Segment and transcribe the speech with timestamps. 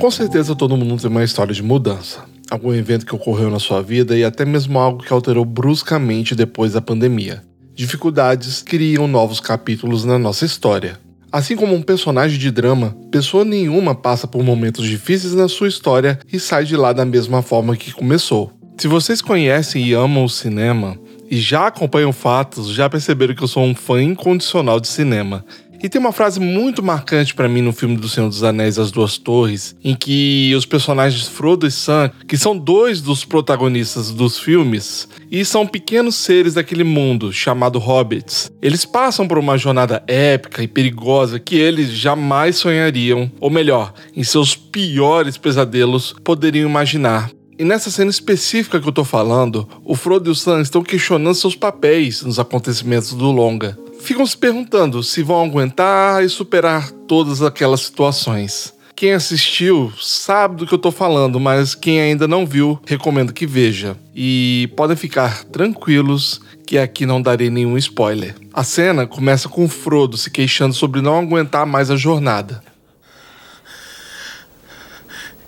[0.00, 2.24] Com certeza todo mundo tem uma história de mudança.
[2.50, 6.72] Algum evento que ocorreu na sua vida e até mesmo algo que alterou bruscamente depois
[6.72, 7.44] da pandemia.
[7.74, 10.98] Dificuldades criam novos capítulos na nossa história.
[11.30, 16.18] Assim como um personagem de drama, pessoa nenhuma passa por momentos difíceis na sua história
[16.32, 18.50] e sai de lá da mesma forma que começou.
[18.78, 20.98] Se vocês conhecem e amam o cinema
[21.30, 25.44] e já acompanham fatos, já perceberam que eu sou um fã incondicional de cinema.
[25.82, 28.90] E tem uma frase muito marcante para mim no filme do Senhor dos Anéis As
[28.90, 34.38] Duas Torres, em que os personagens Frodo e Sam, que são dois dos protagonistas dos
[34.38, 38.52] filmes, e são pequenos seres daquele mundo chamado hobbits.
[38.60, 44.22] Eles passam por uma jornada épica e perigosa que eles jamais sonhariam, ou melhor, em
[44.22, 47.30] seus piores pesadelos poderiam imaginar.
[47.58, 51.34] E nessa cena específica que eu tô falando, o Frodo e o Sam estão questionando
[51.34, 53.78] seus papéis nos acontecimentos do longa.
[54.00, 58.74] Ficam se perguntando se vão aguentar e superar todas aquelas situações.
[58.96, 63.46] Quem assistiu sabe do que eu tô falando, mas quem ainda não viu, recomendo que
[63.46, 63.96] veja.
[64.14, 68.34] E podem ficar tranquilos que aqui não darei nenhum spoiler.
[68.52, 72.62] A cena começa com Frodo se queixando sobre não aguentar mais a jornada.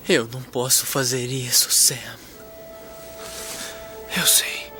[0.09, 1.94] Eu não posso fazer isso, Sam.
[4.16, 4.72] Eu sei.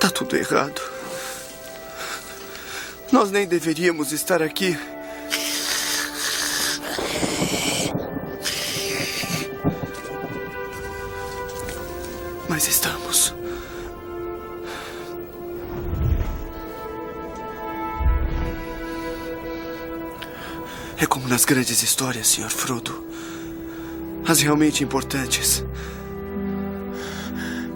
[0.00, 0.95] Tá tudo errado.
[3.12, 4.76] Nós nem deveríamos estar aqui.
[12.48, 13.34] Mas estamos.
[20.98, 22.50] É como nas grandes histórias, Sr.
[22.50, 23.04] Frodo.
[24.26, 25.64] As realmente importantes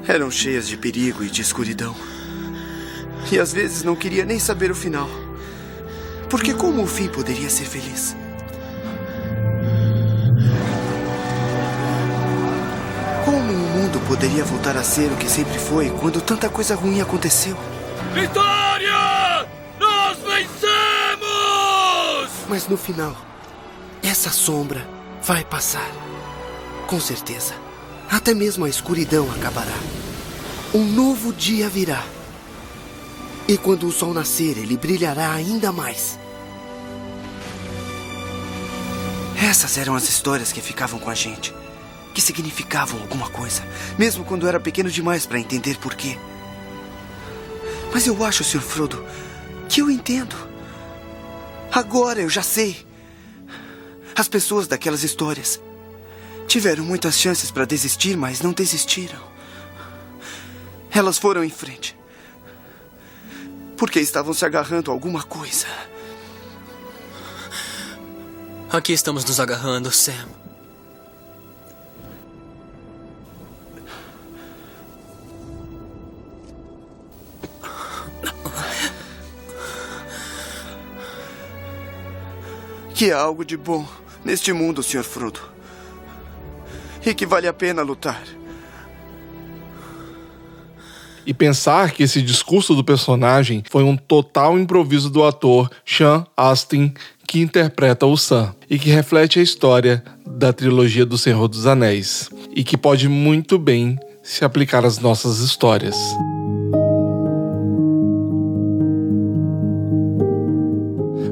[0.08, 1.94] eram cheias de perigo e de escuridão.
[3.30, 5.19] E às vezes não queria nem saber o final.
[6.30, 8.16] Porque como o fim poderia ser feliz?
[13.24, 17.00] Como o mundo poderia voltar a ser o que sempre foi quando tanta coisa ruim
[17.00, 17.56] aconteceu?
[18.14, 19.48] Vitória!
[19.80, 20.70] Nós vencemos!
[22.48, 23.16] Mas no final,
[24.00, 24.86] essa sombra
[25.24, 25.90] vai passar.
[26.86, 27.54] Com certeza.
[28.08, 29.78] Até mesmo a escuridão acabará.
[30.72, 32.04] Um novo dia virá.
[33.48, 36.19] E quando o sol nascer, ele brilhará ainda mais.
[39.40, 41.54] Essas eram as histórias que ficavam com a gente.
[42.12, 43.62] Que significavam alguma coisa,
[43.98, 46.18] mesmo quando era pequeno demais para entender por quê.
[47.90, 48.60] Mas eu acho, Sr.
[48.60, 49.02] Frodo,
[49.66, 50.36] que eu entendo.
[51.72, 52.86] Agora eu já sei.
[54.14, 55.58] As pessoas daquelas histórias
[56.46, 59.20] tiveram muitas chances para desistir, mas não desistiram.
[60.90, 61.96] Elas foram em frente.
[63.74, 65.66] Porque estavam se agarrando a alguma coisa.
[68.72, 70.28] Aqui estamos nos agarrando, Sam.
[82.94, 83.88] que há algo de bom
[84.22, 85.02] neste mundo, Sr.
[85.02, 85.40] Frodo.
[87.04, 88.22] E que vale a pena lutar.
[91.26, 96.92] E pensar que esse discurso do personagem foi um total improviso do ator Sean Astin,
[97.30, 102.28] que interpreta o Sam, e que reflete a história da trilogia do Senhor dos Anéis,
[102.56, 105.96] e que pode muito bem se aplicar às nossas histórias.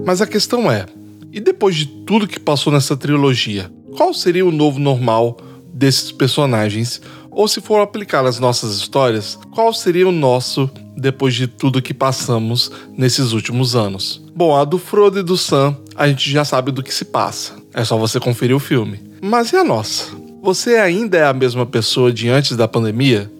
[0.06, 0.87] Mas a questão é:
[1.32, 5.37] e depois de tudo que passou nessa trilogia, qual seria o novo normal
[5.75, 7.03] desses personagens?
[7.38, 11.94] Ou se for aplicar as nossas histórias, qual seria o nosso depois de tudo que
[11.94, 14.21] passamos nesses últimos anos?
[14.34, 17.54] Bom, a do Frodo e do Sam, a gente já sabe do que se passa.
[17.72, 19.00] É só você conferir o filme.
[19.22, 20.10] Mas e a nossa?
[20.43, 23.31] Você ainda é a mesma pessoa de antes da pandemia?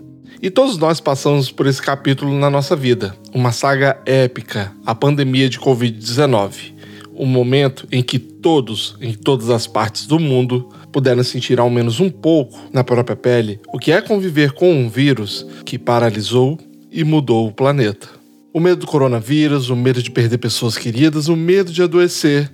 [0.41, 5.49] E todos nós passamos por esse capítulo na nossa vida, uma saga épica, a pandemia
[5.49, 6.78] de Covid-19
[7.19, 12.01] um momento em que todos, em todas as partes do mundo, puderam sentir ao menos
[12.01, 16.59] um pouco na própria pele o que é conviver com um vírus que paralisou
[16.91, 18.09] e mudou o planeta.
[18.53, 22.51] O medo do coronavírus, o medo de perder pessoas queridas, o medo de adoecer,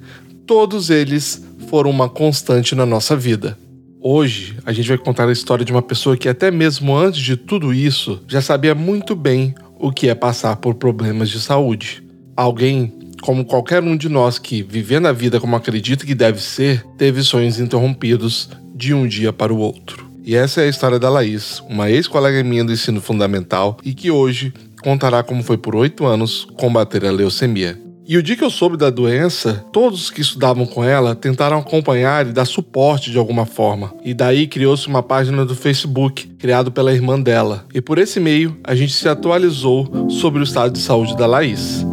[0.47, 3.59] todos eles foram uma constante na nossa vida.
[4.01, 7.37] Hoje, a gente vai contar a história de uma pessoa que, até mesmo antes de
[7.37, 12.03] tudo isso, já sabia muito bem o que é passar por problemas de saúde.
[12.37, 12.93] Alguém
[13.25, 17.23] como qualquer um de nós que, vivendo a vida como acredita que deve ser, teve
[17.23, 20.07] sonhos interrompidos de um dia para o outro.
[20.23, 24.11] E essa é a história da Laís, uma ex-colega minha do ensino fundamental e que
[24.11, 27.81] hoje contará como foi por oito anos combater a leucemia.
[28.07, 32.27] E o dia que eu soube da doença, todos que estudavam com ela tentaram acompanhar
[32.27, 33.95] e dar suporte de alguma forma.
[34.05, 37.65] E daí criou-se uma página do Facebook, criado pela irmã dela.
[37.73, 41.87] E por esse meio, a gente se atualizou sobre o estado de saúde da Laís.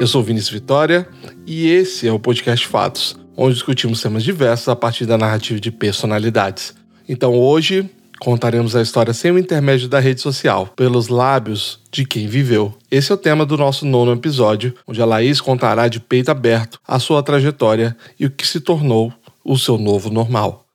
[0.00, 1.06] Eu sou Vinícius Vitória
[1.46, 5.70] e esse é o podcast Fatos, onde discutimos temas diversos a partir da narrativa de
[5.70, 6.74] personalidades.
[7.06, 7.86] Então hoje
[8.18, 12.74] Contaremos a história sem o intermédio da rede social, pelos lábios de quem viveu.
[12.90, 16.78] Esse é o tema do nosso nono episódio, onde a Laís contará de peito aberto
[16.86, 19.10] a sua trajetória e o que se tornou
[19.42, 20.69] o seu novo normal.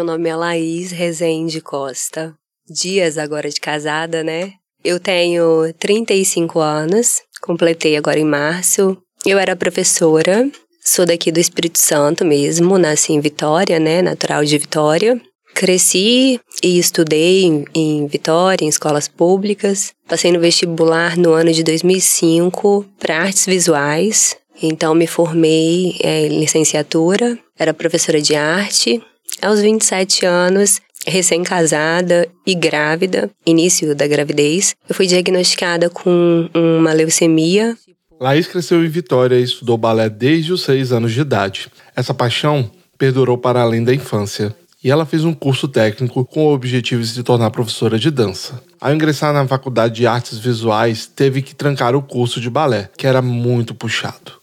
[0.00, 2.34] Meu nome é Laís Rezende Costa.
[2.66, 4.54] Dias agora de casada, né?
[4.82, 8.96] Eu tenho 35 anos, completei agora em março.
[9.26, 10.50] Eu era professora,
[10.82, 14.00] sou daqui do Espírito Santo mesmo, nasci em Vitória, né?
[14.00, 15.20] Natural de Vitória.
[15.54, 19.92] Cresci e estudei em, em Vitória, em escolas públicas.
[20.08, 24.34] Passei no vestibular no ano de 2005 para artes visuais.
[24.62, 29.02] Então me formei é, em licenciatura, era professora de arte
[29.42, 37.76] aos 27 anos, recém-casada e grávida, início da gravidez, eu fui diagnosticada com uma leucemia.
[38.20, 41.68] Laís cresceu em Vitória e estudou balé desde os seis anos de idade.
[41.96, 44.54] Essa paixão perdurou para além da infância.
[44.82, 48.62] E ela fez um curso técnico com o objetivo de se tornar professora de dança.
[48.80, 53.06] Ao ingressar na faculdade de artes visuais, teve que trancar o curso de balé, que
[53.06, 54.39] era muito puxado.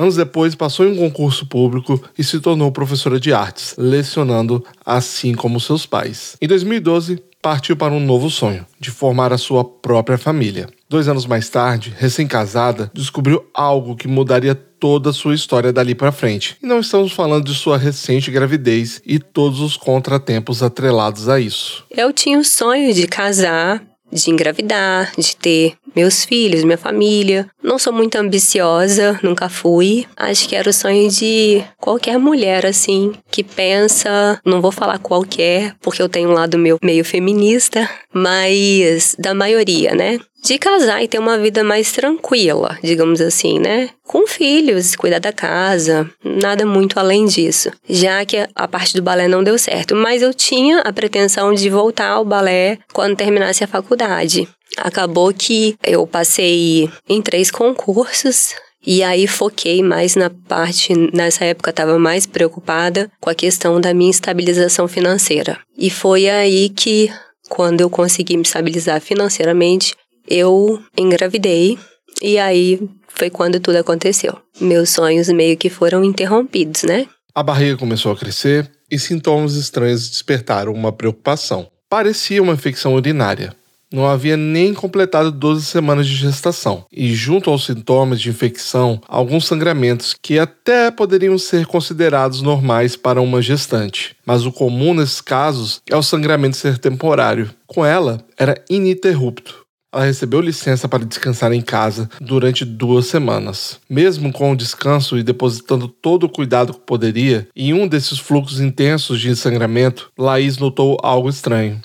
[0.00, 5.34] Anos depois, passou em um concurso público e se tornou professora de artes, lecionando assim
[5.34, 6.38] como seus pais.
[6.40, 10.70] Em 2012, partiu para um novo sonho, de formar a sua própria família.
[10.88, 16.10] Dois anos mais tarde, recém-casada, descobriu algo que mudaria toda a sua história dali para
[16.10, 16.56] frente.
[16.62, 21.84] E não estamos falando de sua recente gravidez e todos os contratempos atrelados a isso.
[21.90, 27.48] Eu tinha o sonho de casar, de engravidar, de ter meus filhos, minha família.
[27.62, 30.06] Não sou muito ambiciosa, nunca fui.
[30.16, 35.74] Acho que era o sonho de qualquer mulher, assim, que pensa, não vou falar qualquer,
[35.80, 40.18] porque eu tenho um lado meu meio feminista, mas da maioria, né?
[40.42, 43.90] de casar e ter uma vida mais tranquila, digamos assim, né?
[44.04, 47.70] Com filhos, cuidar da casa, nada muito além disso.
[47.88, 51.68] Já que a parte do balé não deu certo, mas eu tinha a pretensão de
[51.68, 54.48] voltar ao balé quando terminasse a faculdade.
[54.76, 58.54] Acabou que eu passei em três concursos,
[58.86, 63.92] e aí foquei mais na parte, nessa época estava mais preocupada com a questão da
[63.92, 65.58] minha estabilização financeira.
[65.76, 67.12] E foi aí que,
[67.48, 69.94] quando eu consegui me estabilizar financeiramente,
[70.26, 71.78] eu engravidei
[72.22, 74.38] e aí foi quando tudo aconteceu.
[74.58, 77.06] Meus sonhos meio que foram interrompidos, né?
[77.34, 81.68] A barriga começou a crescer e sintomas estranhos despertaram uma preocupação.
[81.88, 83.54] Parecia uma infecção urinária.
[83.92, 89.46] Não havia nem completado 12 semanas de gestação, e junto aos sintomas de infecção, alguns
[89.46, 94.14] sangramentos que até poderiam ser considerados normais para uma gestante.
[94.24, 97.50] Mas o comum nesses casos é o sangramento ser temporário.
[97.66, 99.66] Com ela, era ininterrupto.
[99.92, 103.80] Ela recebeu licença para descansar em casa durante duas semanas.
[103.90, 108.60] Mesmo com o descanso e depositando todo o cuidado que poderia, em um desses fluxos
[108.60, 111.80] intensos de sangramento, Laís notou algo estranho.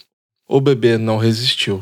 [0.48, 1.80] O bebê não resistiu.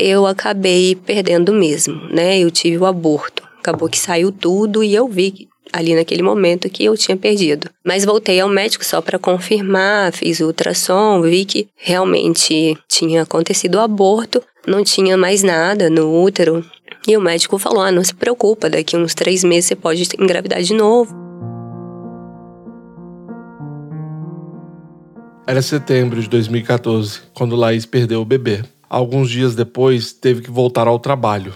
[0.00, 2.38] Eu acabei perdendo mesmo, né?
[2.38, 3.42] Eu tive o aborto.
[3.58, 7.68] Acabou que saiu tudo e eu vi ali naquele momento que eu tinha perdido.
[7.84, 13.74] Mas voltei ao médico só para confirmar, fiz o ultrassom, vi que realmente tinha acontecido
[13.74, 16.64] o aborto, não tinha mais nada no útero.
[17.08, 20.62] E o médico falou: ah, não se preocupa, daqui uns três meses você pode engravidar
[20.62, 21.12] de novo.
[25.44, 28.62] Era setembro de 2014, quando Laís perdeu o bebê.
[28.88, 31.54] Alguns dias depois, teve que voltar ao trabalho,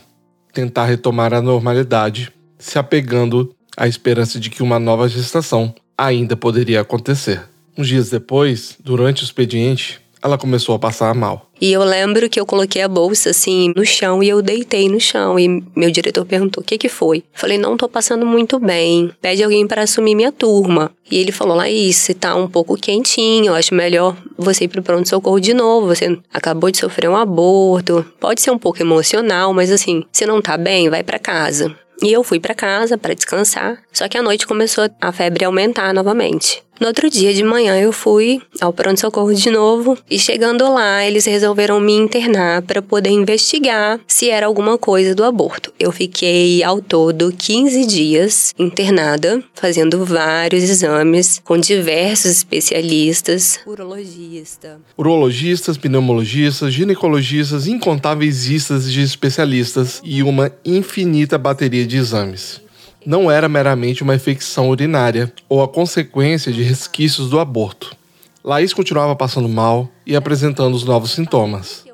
[0.53, 6.81] tentar retomar a normalidade, se apegando à esperança de que uma nova gestação ainda poderia
[6.81, 7.43] acontecer.
[7.77, 11.51] Uns dias depois, durante o expediente, ela começou a passar mal.
[11.61, 15.01] E eu lembro que eu coloquei a bolsa assim no chão e eu deitei no
[15.01, 15.39] chão.
[15.39, 17.25] E meu diretor perguntou: o que que foi?
[17.33, 19.11] Falei: não tô passando muito bem.
[19.21, 20.91] Pede alguém para assumir minha turma.
[21.11, 23.47] E ele falou: Laís, você tá um pouco quentinho.
[23.47, 25.89] Eu acho melhor você ir pro pronto-socorro de novo.
[25.89, 28.05] Você acabou de sofrer um aborto.
[28.21, 31.75] Pode ser um pouco emocional, mas assim, você não tá bem, vai para casa.
[32.03, 35.49] E eu fui para casa para descansar, só que à noite começou a febre a
[35.49, 36.61] aumentar novamente.
[36.81, 41.27] No outro dia de manhã eu fui ao pronto-socorro de novo e chegando lá eles
[41.27, 45.73] resolveram me internar para poder investigar se era alguma coisa do aborto.
[45.79, 55.77] Eu fiquei ao todo 15 dias internada, fazendo vários exames com diversos especialistas, urologista, urologistas,
[55.77, 62.61] pneumologistas, ginecologistas, incontáveis listas de especialistas e uma infinita bateria de exames
[63.05, 67.97] não era meramente uma infecção urinária ou a consequência de resquícios do aborto.
[68.45, 71.85] Laís continuava passando mal e apresentando os novos sintomas.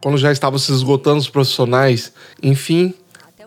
[0.00, 2.94] Quando já estavam se esgotando os profissionais, enfim,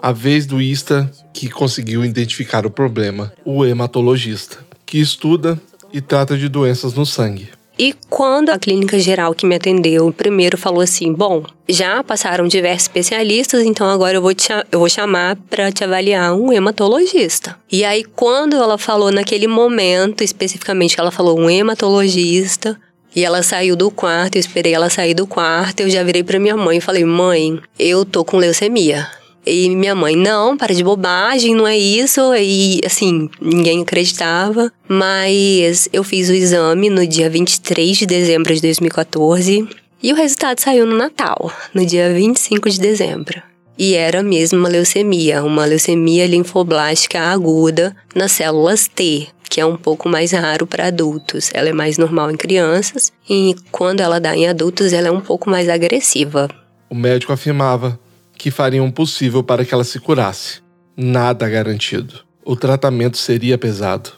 [0.01, 5.59] a vez do ISTA que conseguiu identificar o problema, o hematologista, que estuda
[5.93, 7.49] e trata de doenças no sangue.
[7.79, 12.81] E quando a clínica geral que me atendeu primeiro falou assim: bom, já passaram diversos
[12.83, 17.57] especialistas, então agora eu vou, te, eu vou chamar para te avaliar um hematologista.
[17.71, 22.77] E aí, quando ela falou naquele momento, especificamente, ela falou um hematologista,
[23.15, 26.38] e ela saiu do quarto, eu esperei ela sair do quarto, eu já virei para
[26.38, 29.07] minha mãe e falei: "Mãe, eu tô com leucemia".
[29.50, 32.22] E minha mãe, não, para de bobagem, não é isso.
[32.36, 34.72] E assim, ninguém acreditava.
[34.88, 39.68] Mas eu fiz o exame no dia 23 de dezembro de 2014.
[40.01, 43.41] E o resultado saiu no Natal, no dia 25 de dezembro.
[43.77, 49.75] E era mesmo uma leucemia, uma leucemia linfoblástica aguda nas células T, que é um
[49.75, 51.50] pouco mais raro para adultos.
[51.53, 55.22] Ela é mais normal em crianças e quando ela dá em adultos, ela é um
[55.22, 56.50] pouco mais agressiva.
[56.89, 58.00] O médico afirmava
[58.39, 60.62] que fariam o possível para que ela se curasse.
[60.96, 62.22] Nada garantido.
[62.43, 64.12] O tratamento seria pesado.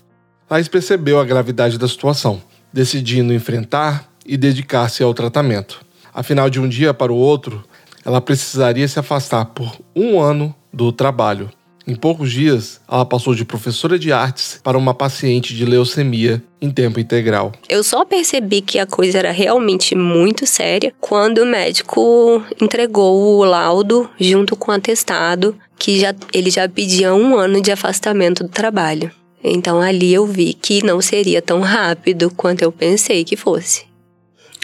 [0.48, 2.40] Laís percebeu a gravidade da situação,
[2.72, 5.84] decidindo enfrentar e dedicar-se ao tratamento.
[6.14, 7.64] Afinal, de um dia para o outro,
[8.06, 11.50] ela precisaria se afastar por um ano do trabalho
[11.88, 16.70] em poucos dias, ela passou de professora de artes para uma paciente de leucemia em
[16.70, 17.52] tempo integral.
[17.68, 23.44] Eu só percebi que a coisa era realmente muito séria quando o médico entregou o
[23.44, 28.50] laudo junto com o atestado que já, ele já pedia um ano de afastamento do
[28.50, 29.12] trabalho.
[29.44, 33.86] Então ali eu vi que não seria tão rápido quanto eu pensei que fosse.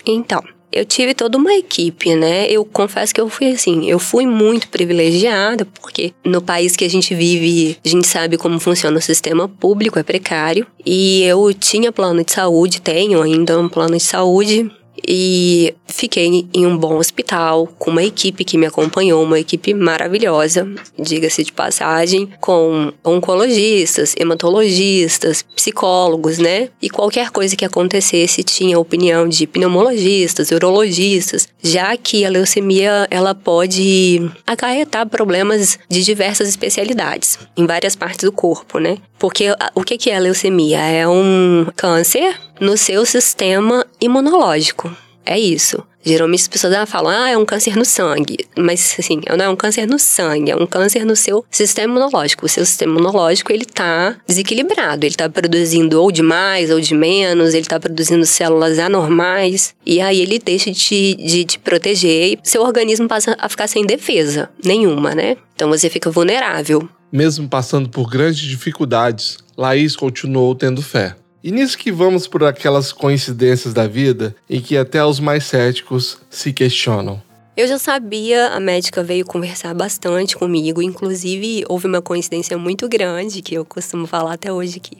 [0.05, 2.47] Então, eu tive toda uma equipe, né?
[2.49, 6.89] Eu confesso que eu fui assim, eu fui muito privilegiada, porque no país que a
[6.89, 10.67] gente vive, a gente sabe como funciona o sistema público, é precário.
[10.85, 14.71] E eu tinha plano de saúde, tenho ainda um plano de saúde
[15.07, 20.67] e fiquei em um bom hospital, com uma equipe que me acompanhou, uma equipe maravilhosa,
[20.99, 26.69] diga-se de passagem, com oncologistas, hematologistas, psicólogos, né?
[26.81, 33.33] E qualquer coisa que acontecesse tinha opinião de pneumologistas, urologistas, já que a leucemia ela
[33.33, 38.97] pode acarretar problemas de diversas especialidades em várias partes do corpo, né?
[39.17, 40.79] Porque o que é a leucemia?
[40.79, 44.95] É um câncer no seu sistema imunológico.
[45.25, 45.83] É isso.
[46.07, 48.37] Geralmente as pessoas falam, ah, é um câncer no sangue.
[48.57, 52.45] Mas, assim, não é um câncer no sangue, é um câncer no seu sistema imunológico.
[52.45, 55.05] O seu sistema imunológico, ele tá desequilibrado.
[55.05, 59.75] Ele tá produzindo ou de mais ou de menos, ele tá produzindo células anormais.
[59.85, 63.85] E aí ele deixa de, de te proteger e seu organismo passa a ficar sem
[63.85, 65.35] defesa nenhuma, né?
[65.55, 66.87] Então você fica vulnerável.
[67.11, 71.15] Mesmo passando por grandes dificuldades, Laís continuou tendo fé.
[71.47, 76.17] E nisso que vamos por aquelas coincidências da vida em que até os mais céticos
[76.29, 77.23] se questionam.
[77.55, 83.41] Eu já sabia, a médica veio conversar bastante comigo, inclusive houve uma coincidência muito grande
[83.41, 84.97] que eu costumo falar até hoje que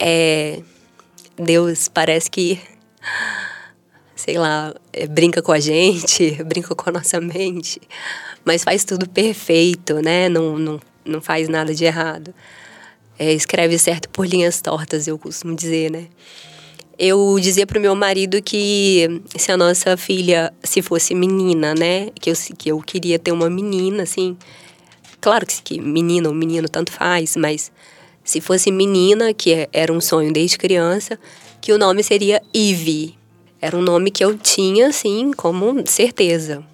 [0.00, 0.58] é
[1.36, 2.58] Deus parece que
[4.16, 7.80] sei lá, é, brinca com a gente, brinca com a nossa mente,
[8.44, 10.28] mas faz tudo perfeito, né?
[10.28, 12.34] Não, não não faz nada de errado.
[13.18, 16.06] É, escreve certo por linhas tortas, eu costumo dizer, né?
[16.98, 22.10] Eu dizia pro meu marido que se a nossa filha, se fosse menina, né?
[22.20, 24.36] Que eu, que eu queria ter uma menina, assim.
[25.20, 27.72] Claro que, que menina ou menino tanto faz, mas
[28.24, 31.18] se fosse menina, que é, era um sonho desde criança,
[31.60, 33.16] que o nome seria Ivy.
[33.60, 36.64] Era um nome que eu tinha, assim, como certeza.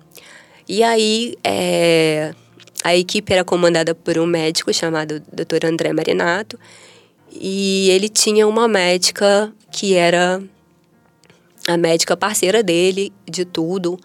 [0.68, 2.34] E aí, é,
[2.82, 5.66] a equipe era comandada por um médico chamado Dr.
[5.66, 6.58] André Marinato
[7.30, 10.42] e ele tinha uma médica que era
[11.66, 13.98] a médica parceira dele de tudo.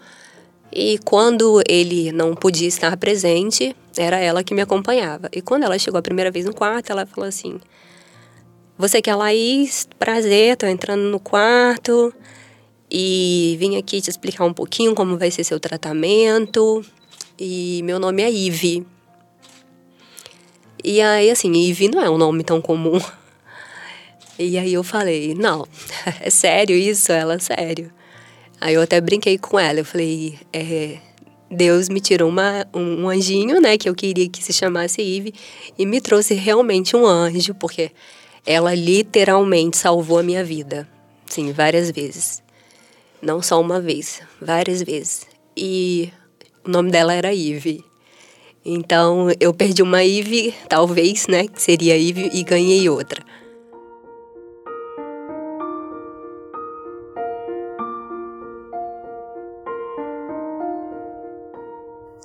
[0.72, 5.28] E quando ele não podia estar presente, era ela que me acompanhava.
[5.32, 7.60] E quando ela chegou a primeira vez no quarto, ela falou assim:
[8.76, 9.88] Você quer Laís?
[9.98, 12.12] Prazer, tô entrando no quarto
[12.90, 16.84] e vim aqui te explicar um pouquinho como vai ser seu tratamento
[17.38, 18.86] e meu nome é Ive.
[20.82, 23.00] E aí, assim, Ivy não é um nome tão comum.
[24.38, 25.66] E aí eu falei, não,
[26.20, 27.12] é sério isso?
[27.12, 27.92] Ela, sério.
[28.60, 30.98] Aí eu até brinquei com ela, eu falei, é,
[31.50, 35.32] Deus me tirou uma, um, um anjinho, né, que eu queria que se chamasse Eve,
[35.78, 37.92] e me trouxe realmente um anjo, porque
[38.44, 40.88] ela literalmente salvou a minha vida.
[41.26, 42.42] Sim, várias vezes.
[43.22, 45.26] Não só uma vez, várias vezes.
[45.56, 46.12] E
[46.64, 47.84] o nome dela era Eve.
[48.64, 53.22] Então eu perdi uma Eve, talvez, né, que seria Eve, e ganhei outra.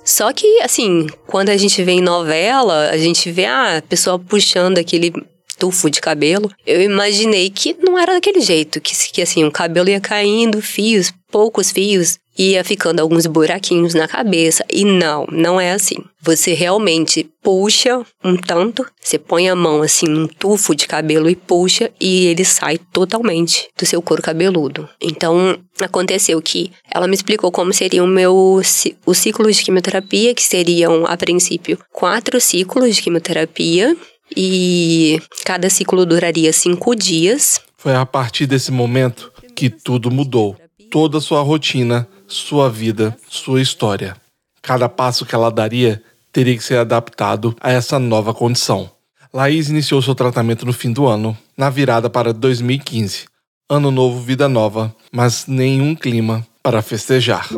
[0.02, 4.18] Só que, assim, quando a gente vê em novela, a gente vê ah, a pessoa
[4.18, 5.12] puxando aquele
[5.56, 6.50] tufo de cabelo.
[6.66, 11.12] Eu imaginei que não era daquele jeito, que, que assim, o cabelo ia caindo, fios,
[11.30, 14.64] poucos fios, ia ficando alguns buraquinhos na cabeça.
[14.72, 15.96] E não, não é assim.
[16.22, 21.36] Você realmente puxa um tanto, você põe a mão assim num tufo de cabelo e
[21.36, 24.88] puxa e ele sai totalmente do seu couro cabeludo.
[25.00, 28.60] Então, aconteceu que ela me explicou como seria o meu
[29.06, 33.96] o ciclo de quimioterapia, que seriam a princípio quatro ciclos de quimioterapia
[34.36, 37.60] e cada ciclo duraria cinco dias.
[37.76, 40.56] Foi a partir desse momento que tudo mudou.
[40.90, 44.16] Toda a sua rotina sua vida, sua história.
[44.62, 48.90] Cada passo que ela daria teria que ser adaptado a essa nova condição.
[49.32, 53.26] Laís iniciou seu tratamento no fim do ano, na virada para 2015.
[53.68, 57.48] Ano novo, vida nova, mas nenhum clima para festejar.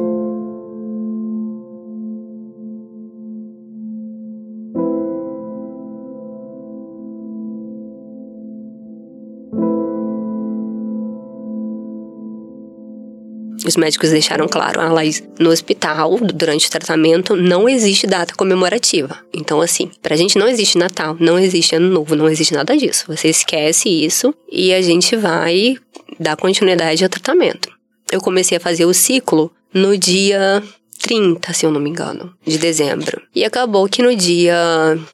[13.65, 19.19] Os médicos deixaram claro, a Laís, no hospital, durante o tratamento, não existe data comemorativa.
[19.33, 23.05] Então, assim, pra gente não existe Natal, não existe Ano Novo, não existe nada disso.
[23.09, 25.77] Você esquece isso e a gente vai
[26.19, 27.71] dar continuidade ao tratamento.
[28.11, 30.63] Eu comecei a fazer o ciclo no dia
[31.03, 33.21] 30, se eu não me engano, de dezembro.
[33.35, 34.57] E acabou que no dia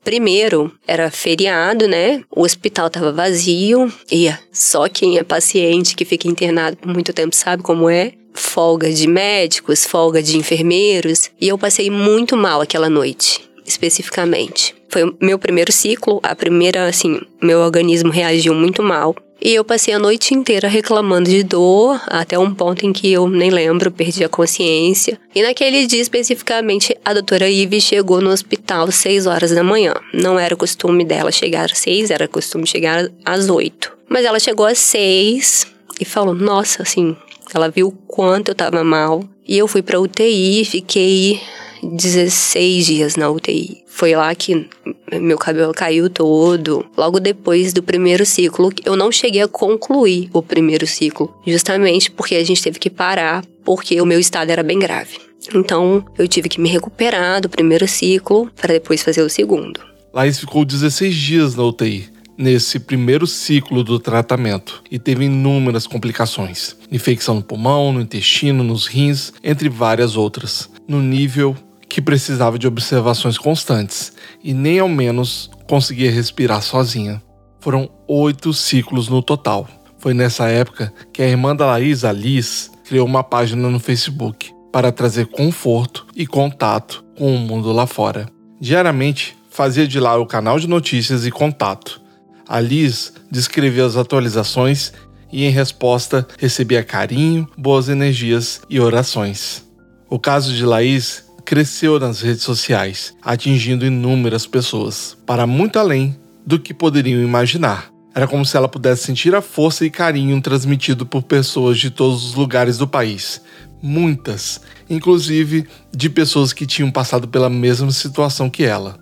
[0.05, 2.23] primeiro era feriado, né?
[2.31, 7.35] O hospital tava vazio e só quem é paciente que fica internado por muito tempo
[7.35, 12.89] sabe como é folga de médicos, folga de enfermeiros, e eu passei muito mal aquela
[12.89, 14.75] noite, especificamente.
[14.89, 19.15] Foi o meu primeiro ciclo, a primeira, assim, meu organismo reagiu muito mal.
[19.41, 23.29] E eu passei a noite inteira reclamando de dor, até um ponto em que eu
[23.29, 25.19] nem lembro, perdi a consciência.
[25.33, 29.95] E naquele dia especificamente, a doutora Ive chegou no hospital às 6 horas da manhã.
[30.13, 33.93] Não era costume dela chegar às 6, era costume chegar às 8.
[34.09, 35.67] Mas ela chegou às 6
[36.01, 37.17] e falou: Nossa, assim,
[37.55, 39.23] ela viu o quanto eu tava mal.
[39.47, 41.41] E eu fui pra UTI, fiquei
[41.83, 43.85] 16 dias na UTI.
[43.87, 44.69] Foi lá que
[45.13, 46.85] meu cabelo caiu todo.
[46.97, 52.35] Logo depois do primeiro ciclo, eu não cheguei a concluir o primeiro ciclo, justamente porque
[52.35, 55.19] a gente teve que parar, porque o meu estado era bem grave.
[55.55, 59.81] Então, eu tive que me recuperar do primeiro ciclo para depois fazer o segundo.
[60.13, 66.77] Laís ficou 16 dias na UTI nesse primeiro ciclo do tratamento e teve inúmeras complicações.
[66.91, 71.57] Infecção no pulmão, no intestino, nos rins, entre várias outras, no nível
[71.89, 77.23] que precisava de observações constantes e nem ao menos conseguia respirar sozinha.
[77.61, 79.69] Foram oito ciclos no total.
[79.99, 84.53] Foi nessa época que a irmã da Laís, a Liz, criou uma página no Facebook
[84.73, 88.29] para trazer conforto e contato com o mundo lá fora.
[88.61, 92.01] Diariamente, fazia de lá o canal de notícias e contato,
[92.49, 94.95] a Liz descreveu as atualizações
[95.31, 99.63] e, em resposta, recebia carinho, boas energias e orações.
[100.09, 106.59] O caso de Laís cresceu nas redes sociais, atingindo inúmeras pessoas, para muito além do
[106.59, 107.91] que poderiam imaginar.
[108.15, 112.23] Era como se ela pudesse sentir a força e carinho transmitido por pessoas de todos
[112.23, 113.41] os lugares do país.
[113.81, 118.99] Muitas, inclusive de pessoas que tinham passado pela mesma situação que ela.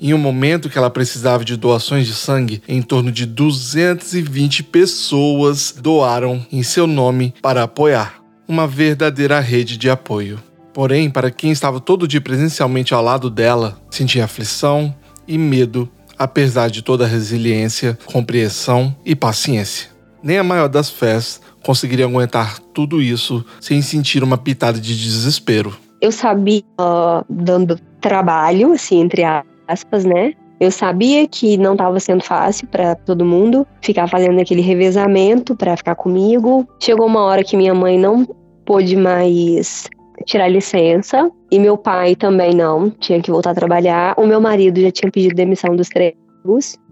[0.00, 5.74] Em um momento que ela precisava de doações de sangue, em torno de 220 pessoas
[5.76, 8.22] doaram em seu nome para apoiar.
[8.46, 10.38] Uma verdadeira rede de apoio.
[10.78, 14.94] Porém, para quem estava todo dia presencialmente ao lado dela, sentia aflição
[15.26, 19.88] e medo, apesar de toda a resiliência, compreensão e paciência.
[20.22, 25.76] Nem a maior das fés conseguiria aguentar tudo isso sem sentir uma pitada de desespero.
[26.00, 29.22] Eu sabia, uh, dando trabalho, assim, entre
[29.66, 30.32] aspas, né?
[30.60, 35.76] Eu sabia que não estava sendo fácil para todo mundo ficar fazendo aquele revezamento para
[35.76, 36.68] ficar comigo.
[36.78, 38.24] Chegou uma hora que minha mãe não
[38.64, 39.88] pôde mais
[40.24, 44.14] tirar licença e meu pai também não, tinha que voltar a trabalhar.
[44.18, 46.14] O meu marido já tinha pedido demissão dos três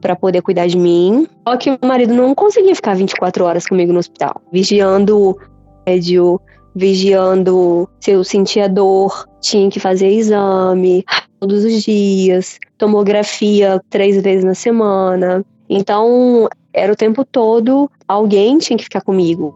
[0.00, 1.26] para poder cuidar de mim.
[1.46, 5.36] Só que o marido não conseguia ficar 24 horas comigo no hospital, vigiando o
[5.86, 6.40] médio,
[6.74, 11.04] vigiando se eu sentia dor, tinha que fazer exame
[11.40, 15.44] todos os dias, tomografia três vezes na semana.
[15.68, 19.54] Então, era o tempo todo alguém tinha que ficar comigo.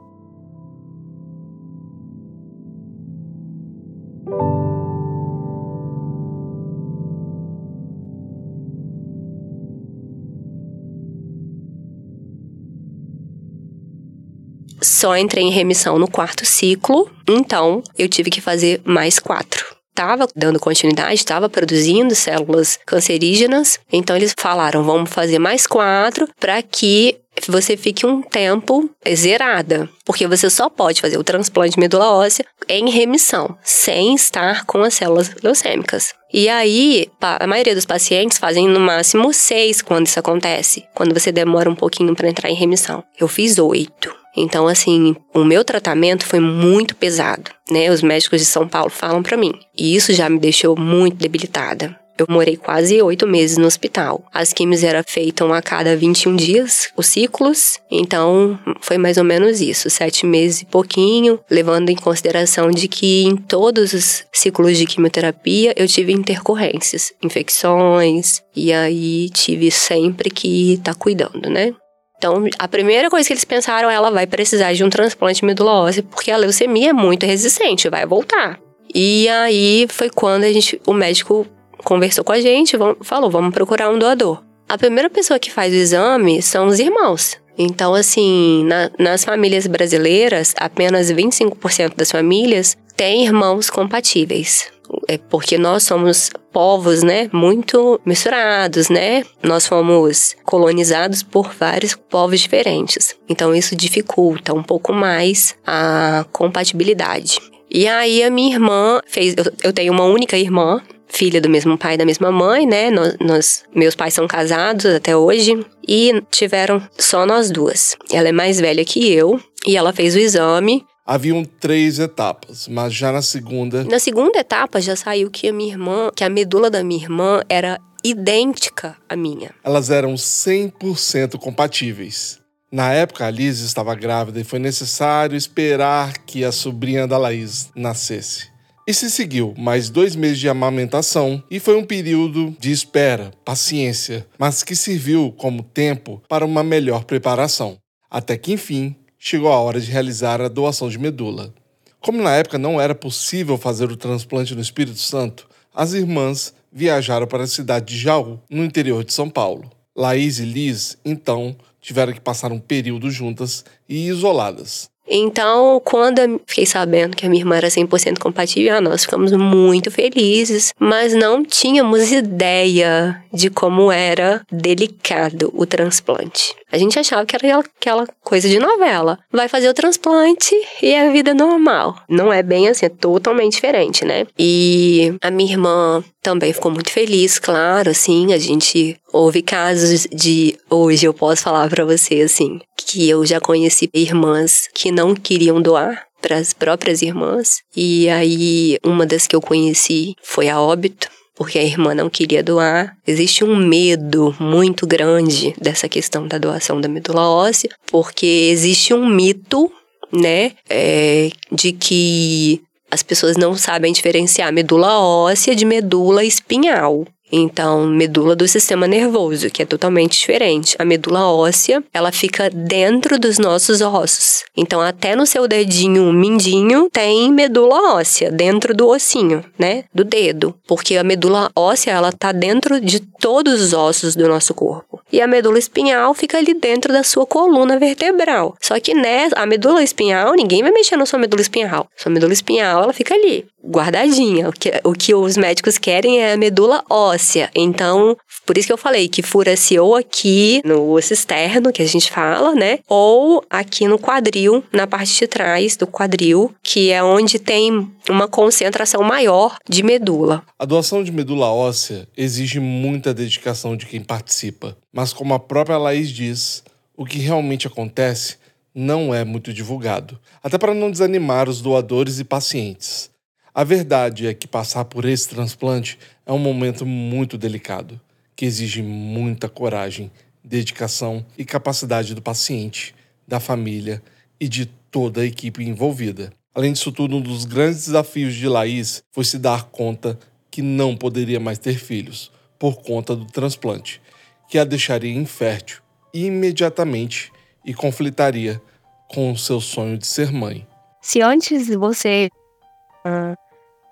[15.01, 20.27] Só entrei em remissão no quarto ciclo, então eu tive que fazer mais quatro estava
[20.35, 23.79] dando continuidade, estava produzindo células cancerígenas.
[23.93, 27.19] Então eles falaram: vamos fazer mais quatro para que
[27.49, 32.45] você fique um tempo zerada, porque você só pode fazer o transplante de medula óssea
[32.69, 36.15] em remissão, sem estar com as células leucêmicas.
[36.33, 41.33] E aí, a maioria dos pacientes fazem no máximo seis quando isso acontece, quando você
[41.33, 43.03] demora um pouquinho para entrar em remissão.
[43.19, 44.15] Eu fiz oito.
[44.37, 47.91] Então, assim, o meu tratamento foi muito pesado, né?
[47.91, 49.53] Os médicos de São Paulo falam para mim.
[49.77, 51.99] E isso já me deixou muito debilitada.
[52.21, 54.23] Eu morei quase oito meses no hospital.
[54.31, 57.79] As químicas eram feitas a cada 21 dias, os ciclos.
[57.91, 63.23] Então, foi mais ou menos isso, sete meses e pouquinho, levando em consideração de que
[63.23, 70.75] em todos os ciclos de quimioterapia eu tive intercorrências, infecções, e aí tive sempre que
[70.75, 71.75] estar tá cuidando, né?
[72.19, 76.03] Então, a primeira coisa que eles pensaram, ela vai precisar de um transplante medula óssea,
[76.03, 78.61] porque a leucemia é muito resistente, vai voltar.
[78.95, 81.47] E aí foi quando a gente, o médico
[81.85, 84.43] conversou com a gente, falou, vamos procurar um doador.
[84.69, 87.37] A primeira pessoa que faz o exame são os irmãos.
[87.59, 94.71] Então, assim, na, nas famílias brasileiras, apenas 25% das famílias têm irmãos compatíveis
[95.09, 99.25] é porque nós somos povos, né, muito misturados, né?
[99.43, 103.15] Nós fomos colonizados por vários povos diferentes.
[103.29, 107.39] Então isso dificulta um pouco mais a compatibilidade.
[107.71, 111.77] E aí a minha irmã fez, eu, eu tenho uma única irmã, filha do mesmo
[111.77, 112.91] pai e da mesma mãe, né?
[112.91, 117.97] Nós, nós, meus pais são casados até hoje e tiveram só nós duas.
[118.13, 122.95] Ela é mais velha que eu e ela fez o exame haviam três etapas, mas
[122.95, 123.83] já na segunda.
[123.83, 127.43] Na segunda etapa já saiu que a minha irmã, que a medula da minha irmã
[127.49, 129.51] era idêntica à minha.
[129.65, 132.39] Elas eram 100% compatíveis.
[132.71, 137.69] Na época, a Liz estava grávida e foi necessário esperar que a sobrinha da Laís
[137.75, 138.49] nascesse.
[138.91, 144.27] E se seguiu mais dois meses de amamentação e foi um período de espera, paciência,
[144.37, 147.79] mas que serviu como tempo para uma melhor preparação.
[148.11, 151.55] Até que, enfim, chegou a hora de realizar a doação de medula.
[152.01, 157.29] Como na época não era possível fazer o transplante no Espírito Santo, as irmãs viajaram
[157.29, 159.71] para a cidade de Jaú, no interior de São Paulo.
[159.95, 164.91] Laís e Liz, então, tiveram que passar um período juntas e isoladas.
[165.11, 169.33] Então, quando eu fiquei sabendo que a minha irmã era 100% compatível, ah, nós ficamos
[169.33, 176.55] muito felizes, mas não tínhamos ideia de como era delicado o transplante.
[176.71, 179.19] A gente achava que era aquela coisa de novela.
[179.33, 181.97] Vai fazer o transplante e é a vida normal.
[182.09, 184.27] Não é bem assim, é totalmente diferente, né?
[184.39, 190.57] E a minha irmã também ficou muito feliz, claro, assim, a gente houve casos de
[190.69, 195.61] hoje eu posso falar para você assim, que eu já conheci irmãs que não queriam
[195.61, 201.09] doar para as próprias irmãs e aí uma das que eu conheci foi a óbito
[201.41, 202.95] porque a irmã não queria doar.
[203.07, 209.09] Existe um medo muito grande dessa questão da doação da medula óssea, porque existe um
[209.09, 209.73] mito,
[210.13, 217.07] né, é, de que as pessoas não sabem diferenciar medula óssea de medula espinhal.
[217.31, 220.77] Então, medula do sistema nervoso, que é totalmente diferente.
[220.79, 224.45] A medula óssea, ela fica dentro dos nossos ossos.
[224.57, 229.85] Então, até no seu dedinho mindinho tem medula óssea dentro do ossinho, né?
[229.95, 234.55] Do dedo, porque a medula óssea ela tá dentro de todos os ossos do nosso
[234.55, 235.01] corpo.
[235.13, 238.57] E a medula espinhal fica ali dentro da sua coluna vertebral.
[238.61, 241.89] Só que né, a medula espinhal, ninguém vai mexer na sua medula espinhal.
[241.97, 244.49] Sua medula espinhal, ela fica ali, guardadinha.
[244.49, 247.51] O que, o que os médicos querem é a medula óssea.
[247.55, 251.87] Então, por isso que eu falei que fura-se ou aqui no osso externo, que a
[251.87, 252.79] gente fala, né?
[252.89, 258.27] Ou aqui no quadril, na parte de trás do quadril, que é onde tem uma
[258.27, 260.43] concentração maior de medula.
[260.59, 264.77] A doação de medula óssea exige muita dedicação de quem participa.
[264.93, 266.65] Mas como a própria Laís diz,
[266.97, 268.37] o que realmente acontece
[268.75, 273.11] não é muito divulgado, até para não desanimar os doadores e pacientes.
[273.55, 278.01] A verdade é que passar por esse transplante é um momento muito delicado
[278.37, 280.11] que exige muita coragem,
[280.43, 282.95] dedicação e capacidade do paciente,
[283.29, 284.03] da família
[284.41, 286.33] e de toda a equipe envolvida.
[286.55, 290.19] Além disso tudo, um dos grandes desafios de Laís foi se dar conta
[290.51, 294.01] que não poderia mais ter filhos por conta do transplante,
[294.49, 295.83] que a deixaria infértil
[296.15, 297.31] imediatamente
[297.65, 298.61] e conflitaria
[299.09, 300.67] com o seu sonho de ser mãe.
[301.03, 302.31] Se antes você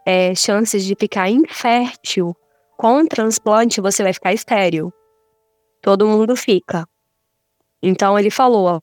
[0.06, 2.34] é, chances de ficar infértil
[2.76, 4.92] com transplante, você vai ficar estéril.
[5.82, 6.86] Todo mundo fica.
[7.82, 8.80] Então ele falou, ó,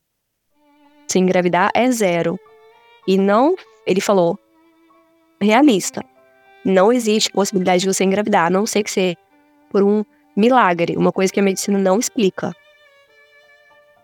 [1.07, 2.39] se engravidar é zero.
[3.07, 4.37] E não, ele falou,
[5.39, 6.03] realista.
[6.63, 9.17] Não existe possibilidade de você engravidar, a não ser que seja
[9.69, 10.03] por um
[10.35, 12.53] milagre, uma coisa que a medicina não explica.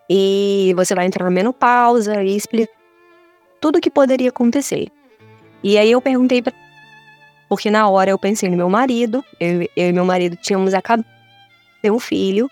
[0.08, 2.72] E você vai entrar na menopausa e explica
[3.60, 4.88] tudo o que poderia acontecer.
[5.62, 6.52] E aí eu perguntei pra...
[7.48, 11.04] porque na hora eu pensei no meu marido, eu, eu e meu marido tínhamos acabado
[11.04, 12.50] de ter um filho,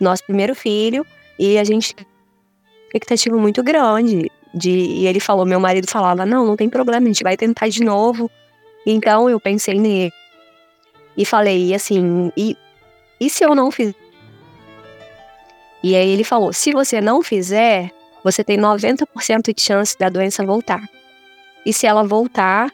[0.00, 1.06] nosso primeiro filho,
[1.38, 1.94] e a gente
[2.86, 4.30] expectativa muito grande.
[4.52, 7.68] De, e ele falou, meu marido falava, não, não tem problema, a gente vai tentar
[7.68, 8.30] de novo.
[8.86, 10.12] Então eu pensei nele.
[11.16, 12.56] E falei assim, e,
[13.20, 13.94] e se eu não fizer?
[15.82, 17.90] E aí ele falou, se você não fizer,
[18.24, 20.82] você tem 90% de chance da doença voltar.
[21.64, 22.70] E se ela voltar,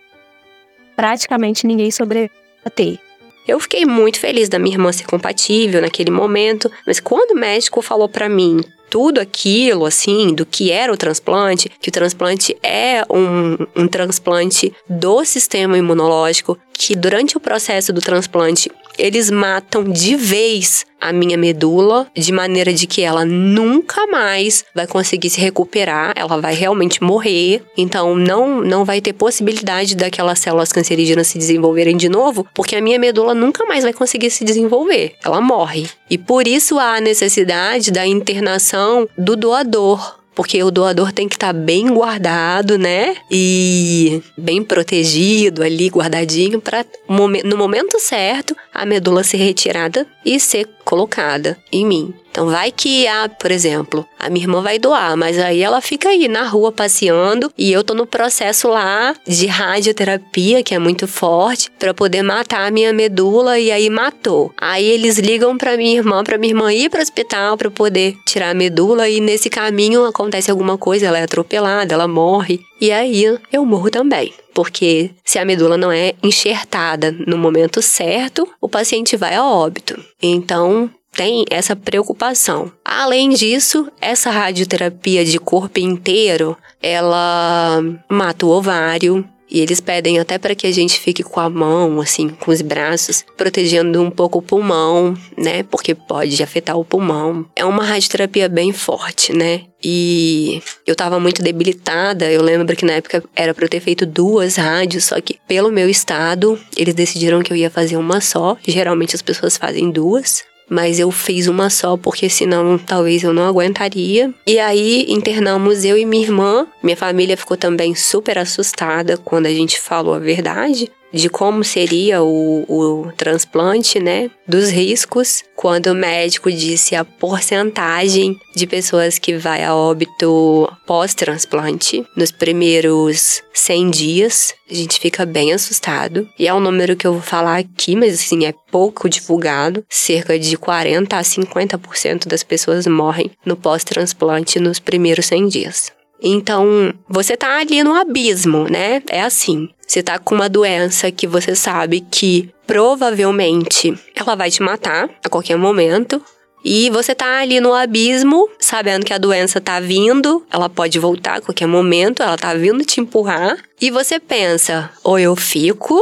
[0.96, 2.32] praticamente ninguém sobrevive
[2.64, 2.98] a ter.
[3.46, 7.82] Eu fiquei muito feliz da minha irmã ser compatível naquele momento, mas quando o médico
[7.82, 13.02] falou para mim tudo aquilo, assim, do que era o transplante, que o transplante é
[13.10, 20.16] um, um transplante do sistema imunológico, que durante o processo do transplante eles matam de
[20.16, 26.14] vez a minha medula, de maneira de que ela nunca mais vai conseguir se recuperar,
[26.16, 27.62] ela vai realmente morrer.
[27.76, 32.80] Então não não vai ter possibilidade daquelas células cancerígenas se desenvolverem de novo, porque a
[32.80, 35.14] minha medula nunca mais vai conseguir se desenvolver.
[35.22, 35.86] Ela morre.
[36.08, 41.36] E por isso há a necessidade da internação do doador porque o doador tem que
[41.36, 43.16] estar tá bem guardado, né?
[43.30, 50.68] E bem protegido ali, guardadinho, para no momento certo a medula ser retirada e ser
[50.84, 52.14] colocada em mim.
[52.34, 56.08] Então vai que a, por exemplo, a minha irmã vai doar, mas aí ela fica
[56.08, 61.06] aí na rua passeando e eu tô no processo lá de radioterapia, que é muito
[61.06, 64.52] forte, para poder matar a minha medula e aí matou.
[64.60, 68.16] Aí eles ligam para minha irmã, para minha irmã ir para o hospital para poder
[68.26, 72.90] tirar a medula e nesse caminho acontece alguma coisa, ela é atropelada, ela morre e
[72.90, 78.68] aí eu morro também porque se a medula não é enxertada no momento certo, o
[78.68, 80.00] paciente vai a óbito.
[80.22, 82.70] Então, tem essa preocupação.
[82.84, 89.24] Além disso, essa radioterapia de corpo inteiro, ela mata o ovário,
[89.54, 92.60] e eles pedem até para que a gente fique com a mão, assim, com os
[92.60, 95.62] braços, protegendo um pouco o pulmão, né?
[95.62, 97.46] Porque pode afetar o pulmão.
[97.54, 99.62] É uma radioterapia bem forte, né?
[99.80, 102.28] E eu tava muito debilitada.
[102.30, 105.70] Eu lembro que na época era para eu ter feito duas rádios, só que pelo
[105.70, 108.56] meu estado, eles decidiram que eu ia fazer uma só.
[108.66, 113.46] Geralmente as pessoas fazem duas mas eu fiz uma só porque senão talvez eu não
[113.46, 114.32] aguentaria.
[114.46, 116.66] E aí internamos eu e minha irmã.
[116.82, 122.22] Minha família ficou também super assustada quando a gente falou a verdade, de como seria
[122.22, 124.30] o, o transplante, né?
[124.46, 125.44] Dos riscos.
[125.54, 133.42] Quando o médico disse a porcentagem de pessoas que vai a óbito pós-transplante nos primeiros
[133.54, 136.28] 100 dias, a gente fica bem assustado.
[136.38, 139.84] E é um número que eu vou falar aqui, mas assim, é pouco divulgado.
[139.88, 145.92] Cerca de 40 a 50% das pessoas morrem no pós-transplante nos primeiros 100 dias.
[146.22, 149.02] Então, você tá ali no abismo, né?
[149.10, 149.68] É assim.
[149.86, 155.28] Você tá com uma doença que você sabe que provavelmente ela vai te matar a
[155.28, 156.22] qualquer momento.
[156.64, 161.34] E você tá ali no abismo, sabendo que a doença tá vindo, ela pode voltar
[161.34, 163.58] a qualquer momento, ela tá vindo te empurrar.
[163.78, 166.00] E você pensa, ou eu fico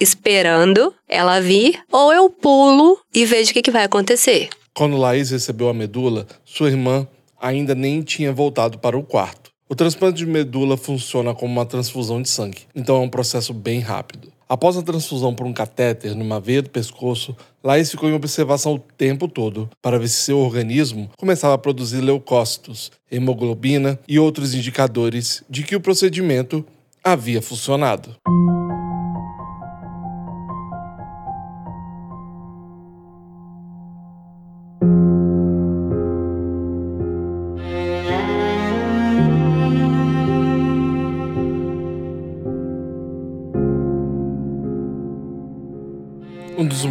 [0.00, 4.48] esperando ela vir, ou eu pulo e vejo o que, que vai acontecer.
[4.74, 7.06] Quando Laís recebeu a medula, sua irmã
[7.40, 9.47] ainda nem tinha voltado para o quarto.
[9.70, 13.80] O transplante de medula funciona como uma transfusão de sangue, então é um processo bem
[13.80, 14.32] rápido.
[14.48, 18.78] Após a transfusão por um catéter numa veia do pescoço, Laís ficou em observação o
[18.78, 25.44] tempo todo para ver se seu organismo começava a produzir leucócitos, hemoglobina e outros indicadores
[25.50, 26.64] de que o procedimento
[27.04, 28.16] havia funcionado.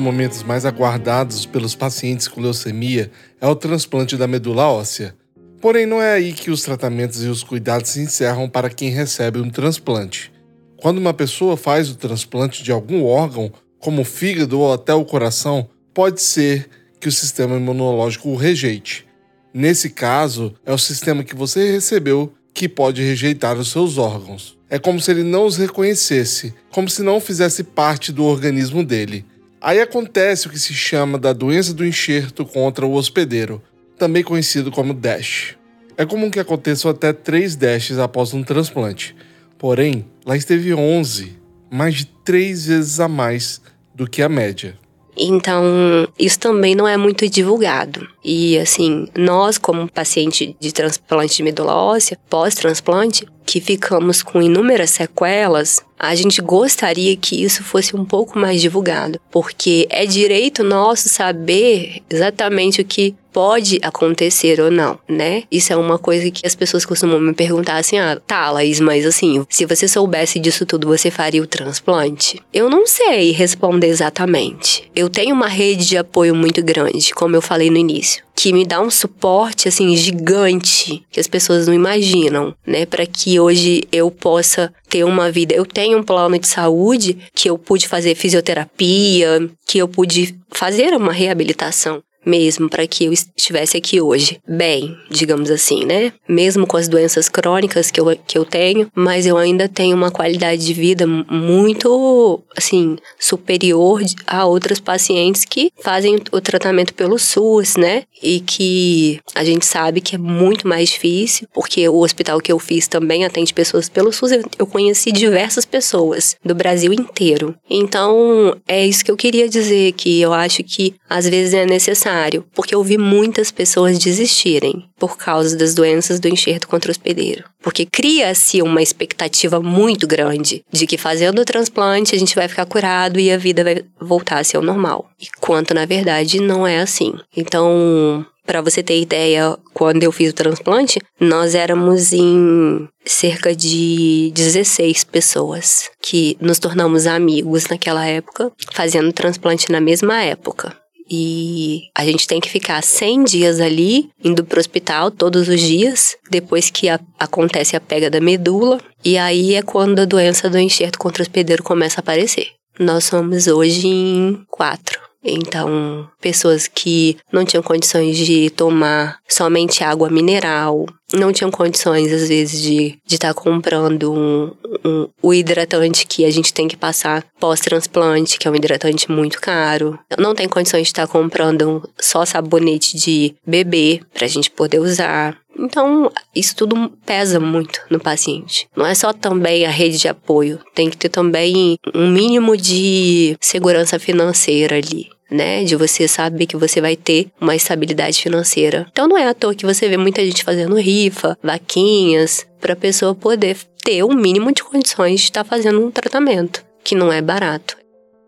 [0.08, 5.14] Momentos mais aguardados pelos pacientes com leucemia é o transplante da medula óssea.
[5.60, 9.42] Porém, não é aí que os tratamentos e os cuidados se encerram para quem recebe
[9.42, 10.32] um transplante.
[10.78, 15.04] Quando uma pessoa faz o transplante de algum órgão, como o fígado ou até o
[15.04, 16.70] coração, pode ser
[17.02, 19.06] que o sistema imunológico o rejeite.
[19.54, 24.58] Nesse caso, é o sistema que você recebeu que pode rejeitar os seus órgãos.
[24.70, 29.26] É como se ele não os reconhecesse, como se não fizesse parte do organismo dele.
[29.60, 33.62] Aí acontece o que se chama da doença do enxerto contra o hospedeiro,
[33.98, 35.56] também conhecido como DASH.
[35.98, 39.16] É comum que aconteçam até três DASHs após um transplante,
[39.58, 41.36] porém, lá esteve 11,
[41.72, 43.60] mais de três vezes a mais
[43.96, 44.78] do que a média.
[45.20, 48.08] Então, isso também não é muito divulgado.
[48.24, 54.92] E, assim, nós, como paciente de transplante de medula óssea, pós-transplante, que ficamos com inúmeras
[54.92, 61.10] sequelas, a gente gostaria que isso fosse um pouco mais divulgado, porque é direito nosso
[61.10, 65.44] saber exatamente o que pode acontecer ou não, né?
[65.52, 69.06] Isso é uma coisa que as pessoas costumam me perguntar assim: ah, tá, Laís, mas
[69.06, 72.42] assim, se você soubesse disso tudo, você faria o transplante?
[72.52, 74.90] Eu não sei responder exatamente.
[74.96, 78.64] Eu tenho uma rede de apoio muito grande, como eu falei no início que me
[78.64, 84.12] dá um suporte assim gigante que as pessoas não imaginam, né, para que hoje eu
[84.12, 85.56] possa ter uma vida.
[85.56, 90.94] Eu tenho um plano de saúde que eu pude fazer fisioterapia, que eu pude fazer
[90.94, 94.40] uma reabilitação mesmo para que eu estivesse aqui hoje.
[94.46, 96.12] Bem, digamos assim, né?
[96.28, 100.12] Mesmo com as doenças crônicas que eu, que eu tenho, mas eu ainda tenho uma
[100.12, 107.78] qualidade de vida muito, assim, superior a outras pacientes que fazem o tratamento pelo SUS,
[107.78, 108.04] né?
[108.22, 112.60] E que a gente sabe que é muito mais difícil, porque o hospital que eu
[112.60, 114.34] fiz também atende pessoas pelo SUS.
[114.34, 117.56] Eu, eu conheci diversas pessoas do Brasil inteiro.
[117.70, 122.17] Então, é isso que eu queria dizer, que eu acho que às vezes é necessário
[122.54, 127.44] porque eu vi muitas pessoas desistirem por causa das doenças do enxerto contra hospedeiro.
[127.62, 132.66] Porque cria-se uma expectativa muito grande de que fazendo o transplante a gente vai ficar
[132.66, 135.10] curado e a vida vai voltar a ser o normal.
[135.22, 137.14] Enquanto na verdade não é assim.
[137.36, 144.32] Então, para você ter ideia, quando eu fiz o transplante, nós éramos em cerca de
[144.34, 150.74] 16 pessoas que nos tornamos amigos naquela época, fazendo transplante na mesma época.
[151.10, 156.18] E a gente tem que ficar 100 dias ali, indo pro hospital todos os dias,
[156.30, 158.80] depois que a, acontece a pega da medula.
[159.04, 162.48] E aí é quando a doença do enxerto contra hospedeiro começa a aparecer.
[162.80, 165.08] Nós somos hoje em quatro.
[165.24, 172.28] Então, pessoas que não tinham condições de tomar somente água mineral, não tinham condições, às
[172.28, 174.52] vezes, de estar tá comprando um,
[174.84, 179.40] um, o hidratante que a gente tem que passar pós-transplante, que é um hidratante muito
[179.40, 179.98] caro.
[180.18, 184.80] Não tem condições de estar tá comprando só sabonete de bebê para a gente poder
[184.80, 185.38] usar.
[185.58, 188.68] Então, isso tudo pesa muito no paciente.
[188.76, 193.36] Não é só também a rede de apoio, tem que ter também um mínimo de
[193.42, 195.64] segurança financeira ali né?
[195.64, 198.88] De você saber que você vai ter uma estabilidade financeira.
[198.92, 202.78] Então não é à toa que você vê muita gente fazendo rifa, vaquinhas, para a
[202.78, 206.96] pessoa poder ter o um mínimo de condições de estar tá fazendo um tratamento, que
[206.96, 207.78] não é barato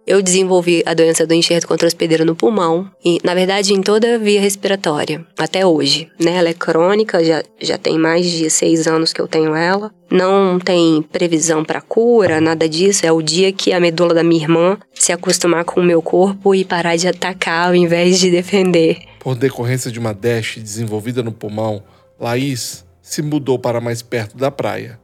[0.09, 4.15] eu desenvolvi a doença do enxerto contra hospedeiro no pulmão e, na verdade, em toda
[4.15, 6.37] a via respiratória, até hoje, né?
[6.37, 9.91] Ela é crônica, já, já tem mais de seis anos que eu tenho ela.
[10.09, 13.05] Não tem previsão para cura, nada disso.
[13.05, 16.55] É o dia que a medula da minha irmã se acostumar com o meu corpo
[16.55, 18.97] e parar de atacar ao invés de defender.
[19.19, 21.83] Por decorrência de uma DASH desenvolvida no pulmão,
[22.19, 24.99] Laís se mudou para mais perto da praia,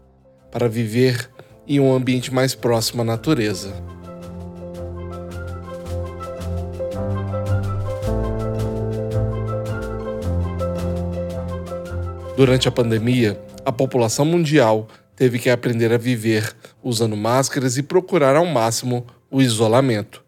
[0.52, 1.30] para viver
[1.68, 3.95] em um ambiente mais próximo à natureza.
[12.36, 18.36] Durante a pandemia, a população mundial teve que aprender a viver usando máscaras e procurar
[18.36, 20.22] ao máximo o isolamento.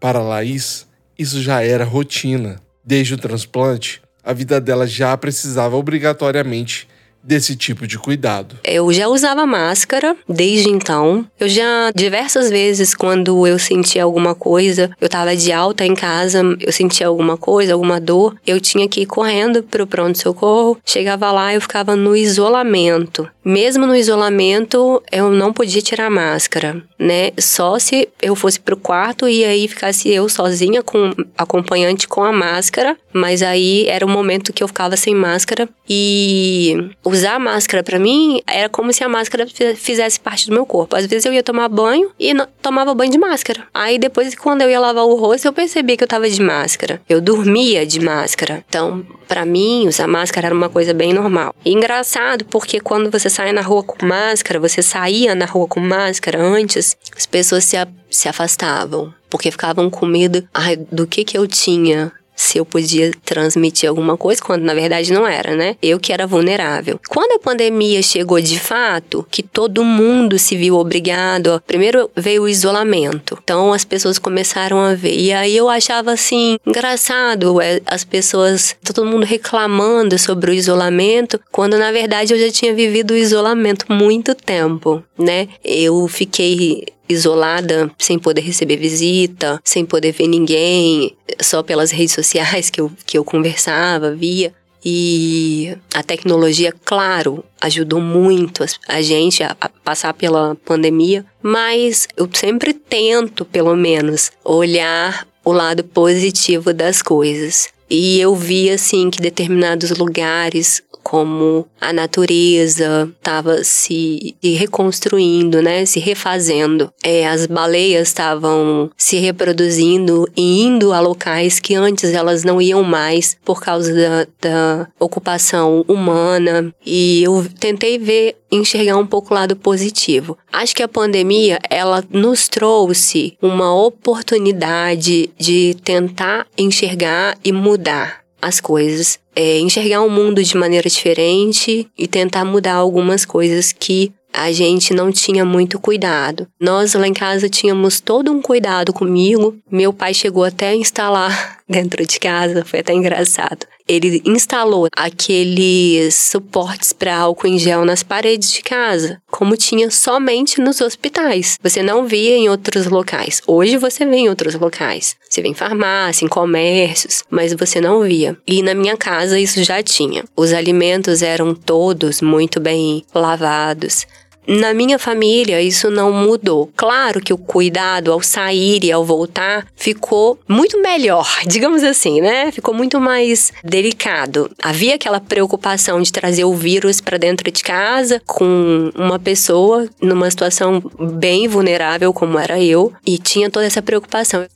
[0.00, 0.84] Para Laís,
[1.16, 2.60] isso já era rotina.
[2.84, 6.88] Desde o transplante, a vida dela já precisava obrigatoriamente
[7.24, 8.56] desse tipo de cuidado.
[8.62, 11.26] Eu já usava máscara desde então.
[11.40, 16.42] Eu já diversas vezes quando eu sentia alguma coisa, eu tava de alta em casa,
[16.60, 20.78] eu sentia alguma coisa, alguma dor, eu tinha que ir correndo pro pronto socorro.
[20.84, 23.28] Chegava lá, eu ficava no isolamento.
[23.44, 27.30] Mesmo no isolamento, eu não podia tirar máscara, né?
[27.38, 32.32] Só se eu fosse pro quarto e aí ficasse eu sozinha com acompanhante com a
[32.32, 37.82] máscara, mas aí era o momento que eu ficava sem máscara e o usar máscara
[37.82, 39.46] para mim era como se a máscara
[39.76, 40.96] fizesse parte do meu corpo.
[40.96, 43.66] Às vezes eu ia tomar banho e tomava banho de máscara.
[43.72, 47.00] Aí depois, quando eu ia lavar o rosto, eu percebia que eu tava de máscara.
[47.08, 48.64] Eu dormia de máscara.
[48.68, 51.54] Então, para mim, usar máscara era uma coisa bem normal.
[51.64, 55.80] E engraçado porque quando você sai na rua com máscara, você saía na rua com
[55.80, 57.76] máscara antes, as pessoas se,
[58.10, 59.14] se afastavam.
[59.30, 64.16] Porque ficavam com medo ai, do que que eu tinha se eu podia transmitir alguma
[64.16, 65.76] coisa, quando na verdade não era, né?
[65.82, 67.00] Eu que era vulnerável.
[67.08, 72.48] Quando a pandemia chegou de fato, que todo mundo se viu obrigado, primeiro veio o
[72.48, 73.38] isolamento.
[73.42, 75.16] Então as pessoas começaram a ver.
[75.16, 81.40] E aí eu achava assim, engraçado, é, as pessoas, todo mundo reclamando sobre o isolamento,
[81.52, 85.48] quando na verdade eu já tinha vivido o isolamento muito tempo, né?
[85.64, 92.70] Eu fiquei isolada, sem poder receber visita, sem poder ver ninguém, só pelas redes sociais
[92.70, 94.52] que eu, que eu conversava, via.
[94.84, 102.74] E a tecnologia, claro, ajudou muito a gente a, passar pela pandemia, mas eu sempre
[102.74, 107.68] tento, pelo menos, olhar o lado positivo das coisas.
[107.88, 116.00] E eu vi assim que determinados lugares como a natureza estava se reconstruindo, né, se
[116.00, 116.90] refazendo.
[117.02, 122.82] É, as baleias estavam se reproduzindo e indo a locais que antes elas não iam
[122.82, 126.74] mais por causa da, da ocupação humana.
[126.84, 130.38] E eu tentei ver enxergar um pouco o lado positivo.
[130.52, 138.60] Acho que a pandemia, ela nos trouxe uma oportunidade de tentar enxergar e mudar as
[138.60, 144.50] coisas, é, enxergar o mundo de maneira diferente e tentar mudar algumas coisas que a
[144.50, 146.48] gente não tinha muito cuidado.
[146.60, 149.56] Nós lá em casa tínhamos todo um cuidado comigo.
[149.70, 153.64] Meu pai chegou até a instalar dentro de casa, foi até engraçado.
[153.86, 160.60] Ele instalou aqueles suportes para álcool em gel nas paredes de casa, como tinha somente
[160.60, 161.58] nos hospitais.
[161.62, 163.42] Você não via em outros locais.
[163.46, 165.16] Hoje você vê em outros locais.
[165.28, 168.36] Você vê em farmácia, em comércios, mas você não via.
[168.46, 170.24] E na minha casa isso já tinha.
[170.34, 174.06] Os alimentos eram todos muito bem lavados.
[174.46, 176.70] Na minha família, isso não mudou.
[176.76, 182.52] Claro que o cuidado ao sair e ao voltar ficou muito melhor, digamos assim, né?
[182.52, 184.50] Ficou muito mais delicado.
[184.62, 190.30] Havia aquela preocupação de trazer o vírus para dentro de casa com uma pessoa numa
[190.30, 190.82] situação
[191.18, 194.46] bem vulnerável como era eu e tinha toda essa preocupação.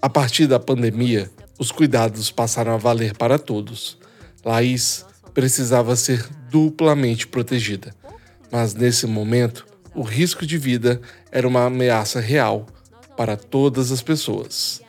[0.00, 3.98] A partir da pandemia, os cuidados passaram a valer para todos.
[4.44, 5.04] Laís
[5.34, 7.92] precisava ser duplamente protegida
[8.50, 11.00] mas nesse momento, o risco de vida
[11.32, 12.66] era uma ameaça real
[13.16, 14.82] para todas as pessoas.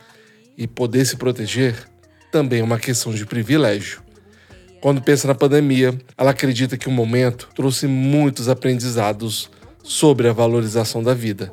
[0.56, 1.88] E poder se proteger
[2.30, 4.02] também é uma questão de privilégio.
[4.80, 9.50] Quando pensa na pandemia, ela acredita que o momento trouxe muitos aprendizados
[9.82, 11.52] sobre a valorização da vida.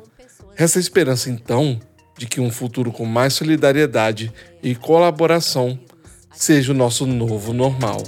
[0.54, 1.80] Resta a esperança, então,
[2.16, 4.32] de que um futuro com mais solidariedade
[4.62, 5.78] e colaboração
[6.32, 8.02] seja o nosso novo normal.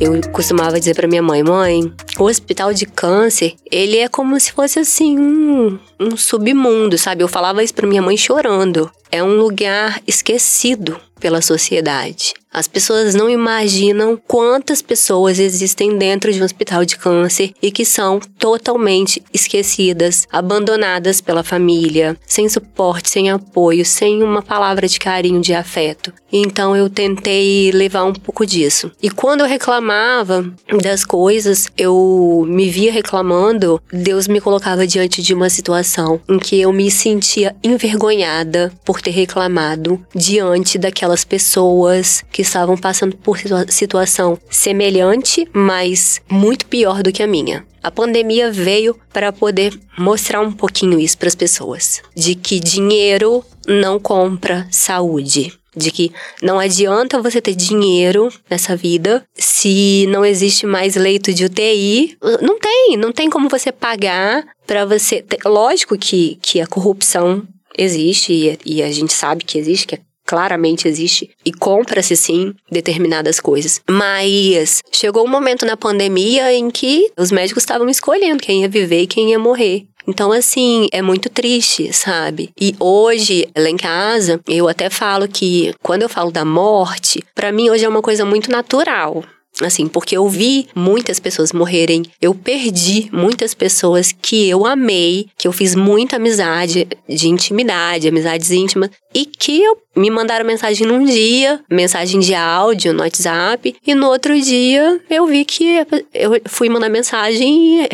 [0.00, 4.52] Eu costumava dizer para minha mãe, mãe, o hospital de câncer, ele é como se
[4.52, 7.24] fosse assim um, um submundo, sabe?
[7.24, 8.88] Eu falava isso para minha mãe chorando.
[9.10, 12.34] É um lugar esquecido pela sociedade.
[12.58, 17.84] As pessoas não imaginam quantas pessoas existem dentro de um hospital de câncer e que
[17.84, 25.40] são totalmente esquecidas, abandonadas pela família, sem suporte, sem apoio, sem uma palavra de carinho,
[25.40, 26.12] de afeto.
[26.32, 28.90] Então eu tentei levar um pouco disso.
[29.00, 30.44] E quando eu reclamava
[30.82, 36.60] das coisas, eu me via reclamando, Deus me colocava diante de uma situação em que
[36.60, 43.38] eu me sentia envergonhada por ter reclamado diante daquelas pessoas que estavam passando por
[43.68, 47.64] situação semelhante, mas muito pior do que a minha.
[47.82, 53.44] A pandemia veio para poder mostrar um pouquinho isso para as pessoas, de que dinheiro
[53.66, 60.66] não compra saúde de que não adianta você ter dinheiro nessa vida se não existe
[60.66, 62.18] mais leito de UTI.
[62.42, 65.24] Não tem, não tem como você pagar para você.
[65.44, 67.46] Lógico que, que a corrupção
[67.76, 72.52] existe e, e a gente sabe que existe, que é claramente existe e compra-se sim
[72.70, 73.80] determinadas coisas.
[73.88, 79.02] Mas chegou um momento na pandemia em que os médicos estavam escolhendo quem ia viver
[79.02, 79.86] e quem ia morrer.
[80.06, 82.50] Então, assim, é muito triste, sabe?
[82.60, 87.50] E hoje, lá em casa, eu até falo que quando eu falo da morte, para
[87.50, 89.24] mim hoje é uma coisa muito natural
[89.62, 95.48] Assim, porque eu vi muitas pessoas morrerem, eu perdi muitas pessoas que eu amei, que
[95.48, 101.04] eu fiz muita amizade, de intimidade, amizades íntimas, e que eu, me mandaram mensagem num
[101.04, 105.84] dia, mensagem de áudio no WhatsApp, e no outro dia eu vi que
[106.14, 107.88] eu fui mandar mensagem e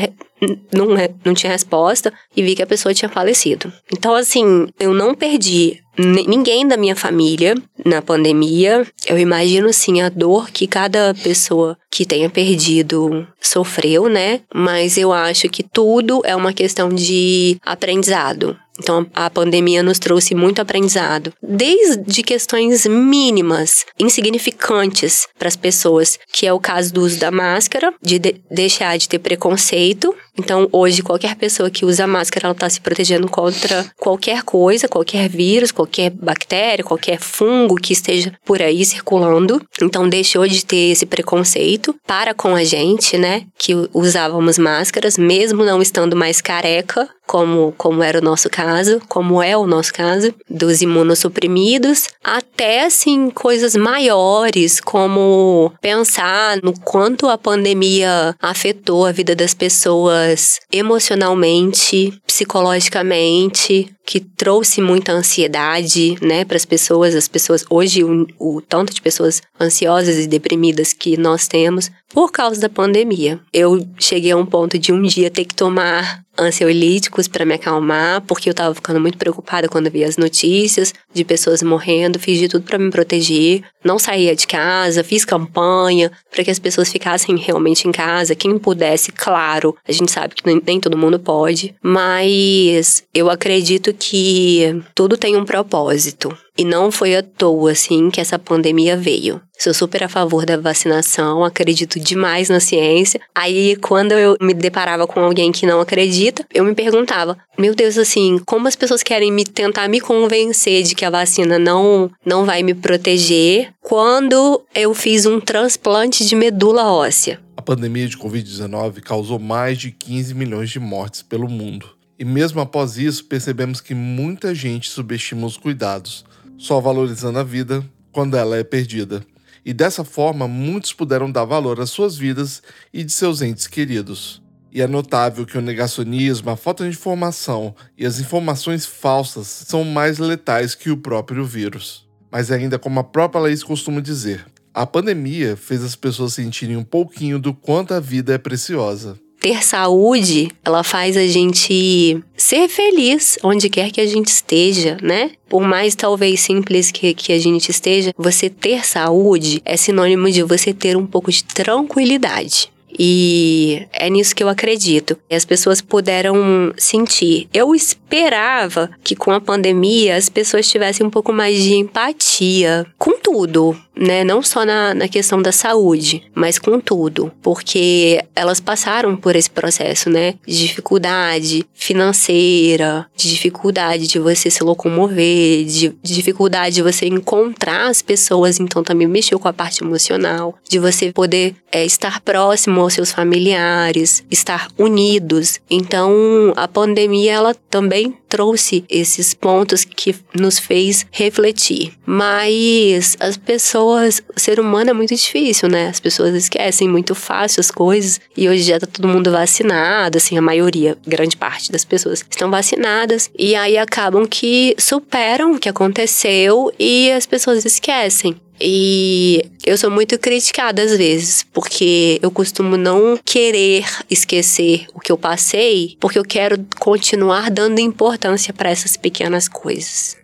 [0.72, 0.88] não,
[1.24, 3.72] não tinha resposta e vi que a pessoa tinha falecido.
[3.92, 8.86] Então, assim, eu não perdi ninguém da minha família na pandemia.
[9.06, 14.40] Eu imagino, sim, a dor que cada pessoa que tenha perdido sofreu, né?
[14.52, 18.56] Mas eu acho que tudo é uma questão de aprendizado.
[18.78, 26.44] Então, a pandemia nos trouxe muito aprendizado, desde questões mínimas, insignificantes para as pessoas, que
[26.44, 30.14] é o caso do uso da máscara, de, de deixar de ter preconceito.
[30.36, 35.28] Então, hoje, qualquer pessoa que usa máscara, ela está se protegendo contra qualquer coisa, qualquer
[35.28, 39.60] vírus, qualquer bactéria, qualquer fungo que esteja por aí circulando.
[39.80, 43.44] Então, deixou de ter esse preconceito para com a gente, né?
[43.56, 49.42] Que usávamos máscaras, mesmo não estando mais careca, como, como era o nosso caso, como
[49.42, 57.38] é o nosso caso, dos imunossuprimidos, até assim coisas maiores, como pensar no quanto a
[57.38, 60.23] pandemia afetou a vida das pessoas
[60.70, 67.14] emocionalmente, psicologicamente, que trouxe muita ansiedade, né, para as pessoas.
[67.14, 72.30] As pessoas hoje o, o tanto de pessoas ansiosas e deprimidas que nós temos por
[72.30, 73.40] causa da pandemia.
[73.52, 78.20] Eu cheguei a um ponto de um dia ter que tomar ansiolíticos para me acalmar,
[78.22, 82.48] porque eu tava ficando muito preocupada quando via as notícias de pessoas morrendo, fiz de
[82.48, 87.36] tudo para me proteger, não saía de casa, fiz campanha para que as pessoas ficassem
[87.36, 91.74] realmente em casa, quem pudesse, claro, a gente sabe que nem, nem todo mundo pode,
[91.80, 96.36] mas eu acredito que tudo tem um propósito.
[96.56, 99.40] E não foi à toa, assim, que essa pandemia veio.
[99.58, 103.20] Sou super a favor da vacinação, acredito demais na ciência.
[103.34, 107.98] Aí, quando eu me deparava com alguém que não acredita, eu me perguntava: meu Deus,
[107.98, 112.44] assim, como as pessoas querem me tentar me convencer de que a vacina não, não
[112.44, 117.40] vai me proteger quando eu fiz um transplante de medula óssea?
[117.56, 121.88] A pandemia de Covid-19 causou mais de 15 milhões de mortes pelo mundo.
[122.24, 126.24] E mesmo após isso, percebemos que muita gente subestima os cuidados
[126.56, 129.22] só valorizando a vida quando ela é perdida.
[129.62, 132.62] E dessa forma, muitos puderam dar valor às suas vidas
[132.94, 134.42] e de seus entes queridos.
[134.72, 139.84] E é notável que o negacionismo, a falta de informação e as informações falsas são
[139.84, 142.08] mais letais que o próprio vírus.
[142.32, 146.84] Mas ainda como a própria Laís costuma dizer, a pandemia fez as pessoas sentirem um
[146.84, 153.38] pouquinho do quanto a vida é preciosa ter saúde, ela faz a gente ser feliz
[153.42, 155.32] onde quer que a gente esteja, né?
[155.50, 160.42] Por mais talvez simples que, que a gente esteja, você ter saúde é sinônimo de
[160.42, 162.72] você ter um pouco de tranquilidade.
[162.98, 165.18] E é nisso que eu acredito.
[165.28, 167.48] E as pessoas puderam sentir.
[167.52, 173.18] Eu esperava que com a pandemia as pessoas tivessem um pouco mais de empatia com
[173.18, 174.22] tudo, né?
[174.22, 177.32] Não só na, na questão da saúde, mas com tudo.
[177.42, 180.34] Porque elas passaram por esse processo, né?
[180.46, 187.88] De dificuldade financeira, de dificuldade de você se locomover, de, de dificuldade de você encontrar
[187.88, 192.83] as pessoas, então também mexeu com a parte emocional, de você poder é, estar próximo
[192.84, 195.60] aos seus familiares, estar unidos.
[195.68, 201.92] Então, a pandemia ela também trouxe esses pontos que nos fez refletir.
[202.04, 205.88] Mas as pessoas, o ser humano é muito difícil, né?
[205.88, 210.36] As pessoas esquecem muito fácil as coisas e hoje já tá todo mundo vacinado, assim,
[210.36, 215.68] a maioria, grande parte das pessoas estão vacinadas e aí acabam que superam o que
[215.68, 218.34] aconteceu e as pessoas esquecem.
[218.60, 225.10] E eu sou muito criticada às vezes, porque eu costumo não querer esquecer o que
[225.10, 230.16] eu passei, porque eu quero continuar dando importância para essas pequenas coisas.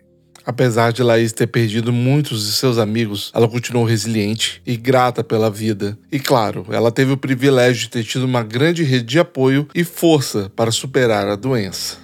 [0.45, 5.51] Apesar de Laís ter perdido muitos de seus amigos, ela continuou resiliente e grata pela
[5.51, 5.97] vida.
[6.11, 9.83] E claro, ela teve o privilégio de ter tido uma grande rede de apoio e
[9.83, 11.97] força para superar a doença.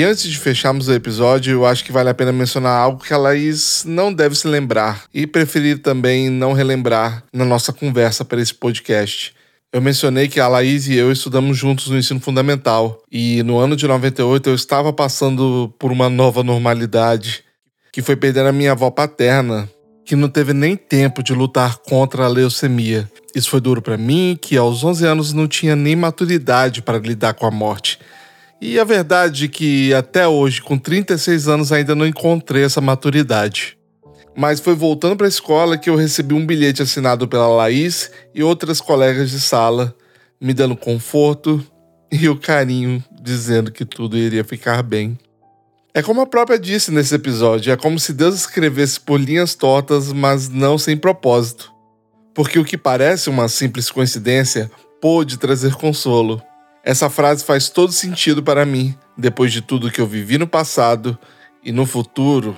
[0.00, 3.12] E antes de fecharmos o episódio, eu acho que vale a pena mencionar algo que
[3.12, 8.40] a Laís não deve se lembrar e preferir também não relembrar na nossa conversa para
[8.40, 9.34] esse podcast.
[9.70, 13.76] Eu mencionei que a Laís e eu estudamos juntos no ensino fundamental e no ano
[13.76, 17.44] de 98 eu estava passando por uma nova normalidade,
[17.92, 19.68] que foi perder a minha avó paterna,
[20.06, 23.06] que não teve nem tempo de lutar contra a leucemia.
[23.34, 27.34] Isso foi duro para mim, que aos 11 anos não tinha nem maturidade para lidar
[27.34, 27.98] com a morte.
[28.60, 33.78] E a verdade é que até hoje, com 36 anos, ainda não encontrei essa maturidade.
[34.36, 38.42] Mas foi voltando para a escola que eu recebi um bilhete assinado pela Laís e
[38.42, 39.94] outras colegas de sala,
[40.38, 41.64] me dando conforto
[42.12, 45.18] e o carinho, dizendo que tudo iria ficar bem.
[45.92, 50.12] É como a própria disse nesse episódio, é como se Deus escrevesse por linhas tortas,
[50.12, 51.72] mas não sem propósito.
[52.34, 56.40] Porque o que parece uma simples coincidência pôde trazer consolo.
[56.82, 61.18] Essa frase faz todo sentido para mim, depois de tudo que eu vivi no passado
[61.62, 62.56] e no futuro,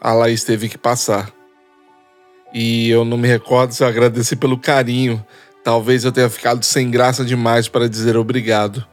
[0.00, 1.32] a Laís teve que passar.
[2.52, 5.24] E eu não me recordo se eu agradeci pelo carinho.
[5.64, 8.84] Talvez eu tenha ficado sem graça demais para dizer obrigado.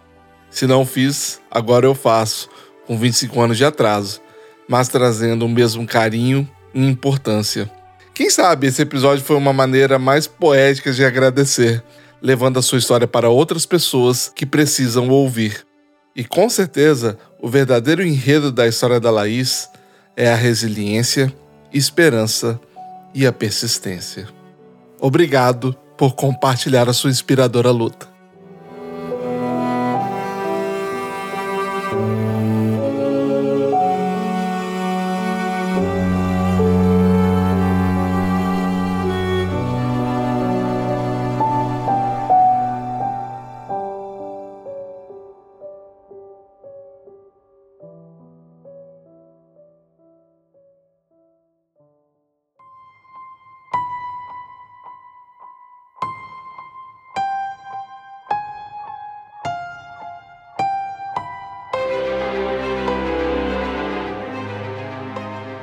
[0.52, 2.50] Se não fiz, agora eu faço,
[2.86, 4.22] com 25 anos de atraso,
[4.68, 7.70] mas trazendo o mesmo carinho e importância.
[8.14, 11.84] Quem sabe esse episódio foi uma maneira mais poética de agradecer,
[12.22, 15.66] levando a sua história para outras pessoas que precisam ouvir.
[16.16, 19.70] E com certeza, o verdadeiro enredo da história da Laís
[20.18, 21.34] é a resiliência,
[21.74, 22.60] esperança
[23.14, 24.28] e a persistência.
[25.00, 28.09] Obrigado por compartilhar a sua inspiradora luta.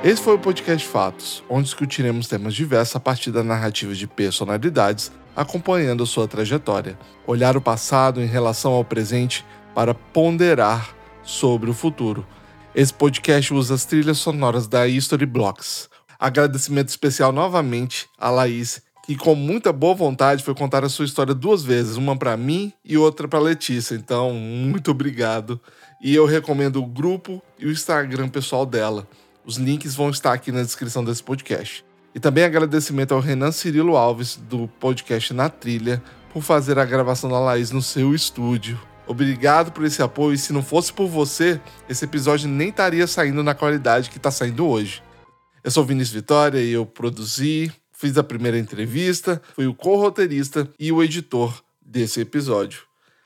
[0.07, 5.11] Esse foi o podcast Fatos, onde discutiremos temas diversos a partir da narrativa de personalidades
[5.35, 6.97] acompanhando a sua trajetória.
[7.27, 9.45] Olhar o passado em relação ao presente
[9.75, 10.95] para ponderar
[11.25, 12.25] sobre o futuro.
[12.73, 15.91] Esse podcast usa as trilhas sonoras da History Blocks.
[16.21, 21.35] Agradecimento especial novamente a Laís, que com muita boa vontade foi contar a sua história
[21.35, 23.97] duas vezes, uma para mim e outra para Letícia.
[23.97, 25.61] Então, muito obrigado.
[26.01, 29.09] E eu recomendo o grupo e o Instagram pessoal dela.
[29.47, 31.85] Os links vão estar aqui na descrição desse podcast.
[32.13, 37.31] E também agradecimento ao Renan Cirilo Alves, do podcast Na Trilha, por fazer a gravação
[37.31, 38.77] da Laís no seu estúdio.
[39.07, 43.41] Obrigado por esse apoio e se não fosse por você, esse episódio nem estaria saindo
[43.45, 45.01] na qualidade que está saindo hoje.
[45.63, 50.91] Eu sou Vinícius Vitória e eu produzi, fiz a primeira entrevista, fui o co-roteirista e
[50.91, 52.81] o editor desse episódio.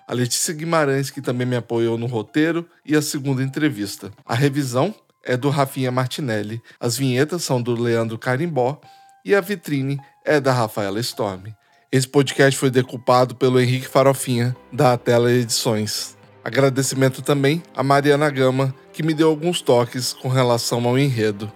[0.07, 4.13] A Letícia Guimarães, que também me apoiou no roteiro, e a segunda entrevista.
[4.27, 4.95] A revisão
[5.25, 8.81] é do Rafinha Martinelli, as vinhetas são do Leandro Carimbó
[9.25, 11.49] e a vitrine é da Rafaela Storm.
[11.93, 16.17] Esse podcast foi decupado pelo Henrique Farofinha, da Tela Edições.
[16.45, 21.53] Agradecimento também a Mariana Gama, que me deu alguns toques com relação ao enredo.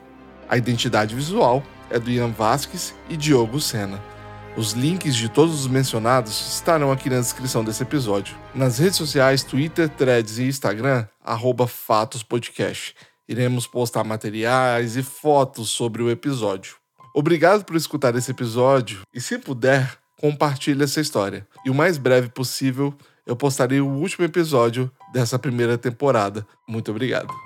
[0.48, 4.02] A identidade visual é do Ian Vasques e Diogo Sena.
[4.56, 8.36] Os links de todos os mencionados estarão aqui na descrição desse episódio.
[8.54, 12.94] Nas redes sociais, Twitter, Threads e Instagram, arroba Fatos Podcast.
[13.28, 16.76] Iremos postar materiais e fotos sobre o episódio.
[17.14, 21.46] Obrigado por escutar esse episódio e, se puder, compartilhe essa história.
[21.64, 22.94] E o mais breve possível,
[23.26, 26.46] eu postarei o último episódio dessa primeira temporada.
[26.68, 27.43] Muito obrigado.